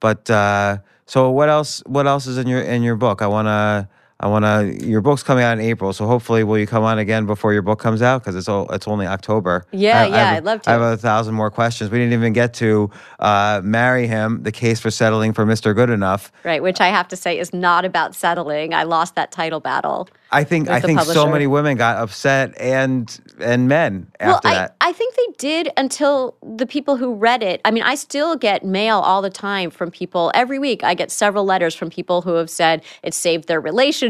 [0.00, 1.80] But uh, so what else?
[1.86, 3.22] What else is in your in your book?
[3.22, 3.88] I wanna
[4.20, 4.86] I want to.
[4.86, 7.62] Your book's coming out in April, so hopefully, will you come on again before your
[7.62, 8.22] book comes out?
[8.22, 9.66] Because it's all, it's only October.
[9.72, 10.70] Yeah, I- I yeah, have- I'd love to.
[10.70, 11.90] I have a thousand more questions.
[11.90, 14.44] We didn't even get to uh, marry him.
[14.44, 15.74] The case for settling for Mr.
[15.74, 16.30] Good Enough.
[16.44, 18.72] Right, which I have to say is not about settling.
[18.72, 20.08] I lost that title battle.
[20.30, 24.58] I think I think so many women got upset and and men after well, I,
[24.58, 24.76] that.
[24.80, 27.60] I think they did until the people who read it.
[27.64, 30.32] I mean, I still get mail all the time from people.
[30.34, 34.03] Every week, I get several letters from people who have said it saved their relationship.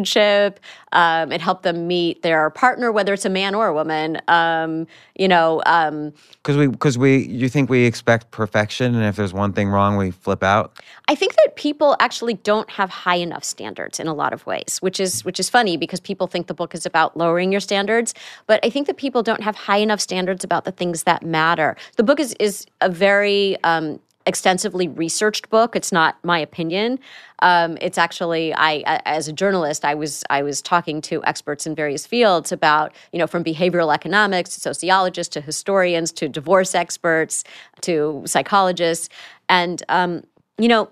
[0.92, 4.20] Um, it helped them meet their partner, whether it's a man or a woman.
[4.28, 4.86] Um,
[5.16, 9.32] you know, um, Because we, because we, you think we expect perfection, and if there's
[9.32, 10.78] one thing wrong, we flip out.
[11.09, 14.78] I think that people actually don't have high enough standards in a lot of ways,
[14.80, 18.14] which is which is funny because people think the book is about lowering your standards,
[18.47, 21.76] but I think that people don't have high enough standards about the things that matter.
[21.97, 25.77] The book is is a very um, extensively researched book.
[25.77, 26.99] It's not my opinion.
[27.41, 31.75] Um, it's actually I, as a journalist, I was I was talking to experts in
[31.75, 37.45] various fields about you know from behavioral economics to sociologists to historians to divorce experts
[37.83, 39.09] to psychologists,
[39.49, 40.22] and um,
[40.59, 40.89] you know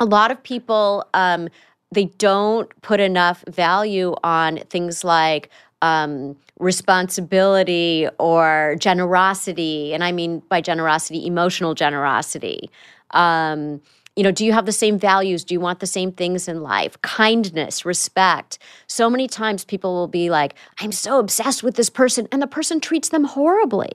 [0.00, 1.48] a lot of people um,
[1.92, 5.50] they don't put enough value on things like
[5.82, 12.70] um, responsibility or generosity and i mean by generosity emotional generosity.
[13.10, 13.82] Um,
[14.16, 15.44] you know do you have the same values?
[15.44, 17.00] Do you want the same things in life?
[17.02, 18.58] Kindness respect.
[18.86, 22.46] So many times people will be like i'm so obsessed with this person and the
[22.46, 23.92] person treats them horribly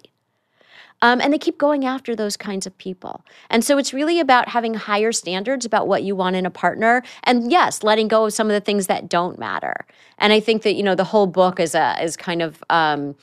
[1.01, 3.23] um, and they keep going after those kinds of people.
[3.49, 7.03] And so it's really about having higher standards about what you want in a partner.
[7.23, 9.85] And yes, letting go of some of the things that don't matter.
[10.17, 13.15] And I think that, you know, the whole book is a is kind of um,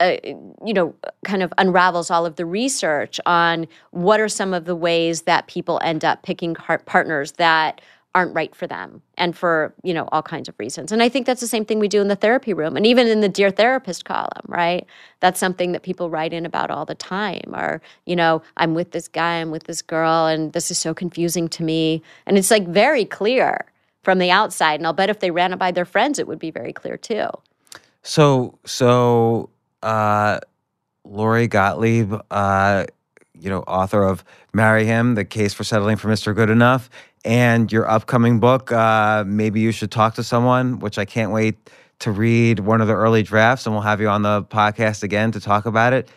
[0.00, 0.16] uh,
[0.64, 4.76] you know, kind of unravels all of the research on what are some of the
[4.76, 7.80] ways that people end up picking partners that
[8.18, 10.90] aren't right for them and for you know all kinds of reasons.
[10.92, 13.06] And i think that's the same thing we do in the therapy room and even
[13.06, 14.84] in the dear therapist column right?
[15.20, 18.90] That's something that people write in about all the time or you know i'm with
[18.90, 22.02] this guy i'm with this girl and this is so confusing to me.
[22.26, 23.64] And it's like very clear
[24.02, 26.40] from the outside and i'll bet if they ran it by their friends it would
[26.40, 27.28] be very clear too.
[28.02, 29.50] So, so,
[29.82, 30.40] uh,
[31.04, 32.84] Lori Gottlieb, uh,
[33.40, 36.34] you know, author of Marry Him, The Case for Settling for Mr.
[36.34, 36.90] Good Enough,
[37.24, 41.70] and your upcoming book, uh, Maybe You Should Talk to Someone, which I can't wait
[42.00, 45.32] to read one of the early drafts, and we'll have you on the podcast again
[45.32, 46.08] to talk about it.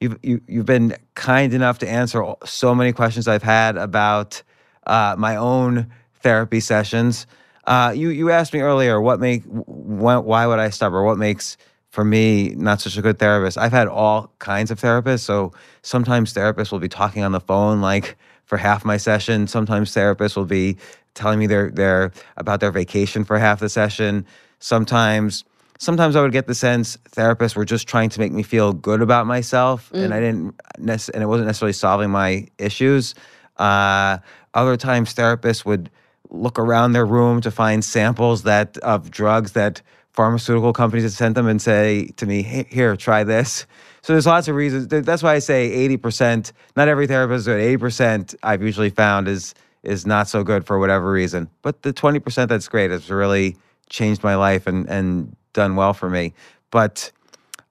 [0.00, 4.42] You've, you, you've been kind enough to answer so many questions I've had about
[4.86, 7.26] uh, my own therapy sessions.
[7.66, 11.18] Uh, you, you asked me earlier, what make, wh- why would I stop, or what
[11.18, 11.56] makes
[11.90, 13.56] for me not such a good therapist.
[13.56, 15.20] I've had all kinds of therapists.
[15.20, 19.46] So sometimes therapists will be talking on the phone like for half my session.
[19.46, 20.76] Sometimes therapists will be
[21.14, 24.24] telling me their their about their vacation for half the session.
[24.60, 25.44] Sometimes
[25.78, 29.02] sometimes I would get the sense therapists were just trying to make me feel good
[29.02, 33.14] about myself, and I didn't nec- and it wasn't necessarily solving my issues.
[33.56, 34.18] Uh,
[34.54, 35.90] other times therapists would
[36.30, 39.82] look around their room to find samples that of drugs that
[40.16, 43.66] pharmaceutical companies had sent them and say to me, "Hey, here, try this.
[44.02, 44.88] So there's lots of reasons.
[44.88, 47.60] That's why I say 80%, not every therapist is good.
[47.60, 51.48] 80% I've usually found is is not so good for whatever reason.
[51.62, 53.56] But the 20% that's great has really
[53.88, 56.34] changed my life and and done well for me.
[56.70, 57.10] But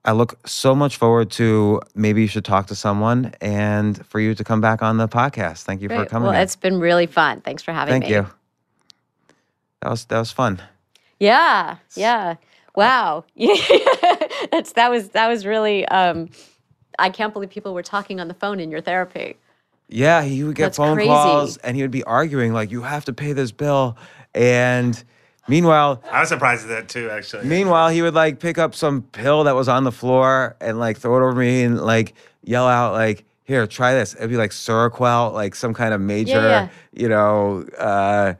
[0.04, 4.34] I look so much forward to maybe you should talk to someone and for you
[4.34, 5.62] to come back on the podcast.
[5.62, 6.28] Thank you for coming.
[6.30, 8.34] well it's been really fun thanks for having Thank me Thank you.
[9.82, 10.62] That was that was fun.
[11.18, 12.36] Yeah, yeah.
[12.74, 13.24] Wow.
[14.52, 16.28] That's that was that was really um
[16.98, 19.36] I can't believe people were talking on the phone in your therapy.
[19.88, 21.08] Yeah, he would get That's phone crazy.
[21.08, 23.96] calls and he would be arguing like, "You have to pay this bill,"
[24.34, 25.02] and
[25.48, 27.46] meanwhile, I was surprised at that too, actually.
[27.46, 30.98] meanwhile, he would like pick up some pill that was on the floor and like
[30.98, 34.50] throw it over me and like yell out like, "Here, try this." It'd be like
[34.50, 36.68] Seroquel, like some kind of major, yeah.
[36.92, 38.34] you know, uh,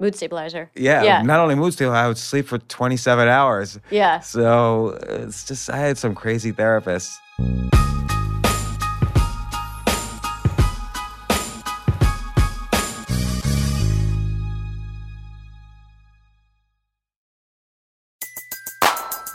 [0.00, 0.70] Mood stabilizer.
[0.74, 1.22] yeah, Yeah.
[1.22, 3.78] Not only mood stabilizer, I would sleep for twenty seven hours.
[3.90, 4.20] Yeah.
[4.20, 7.12] So it's just I had some crazy therapists.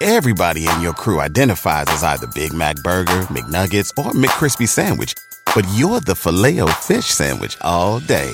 [0.01, 5.13] Everybody in your crew identifies as either Big Mac Burger, McNuggets, or McCrispy Sandwich.
[5.53, 8.33] But you're the Filet-O-Fish Sandwich all day.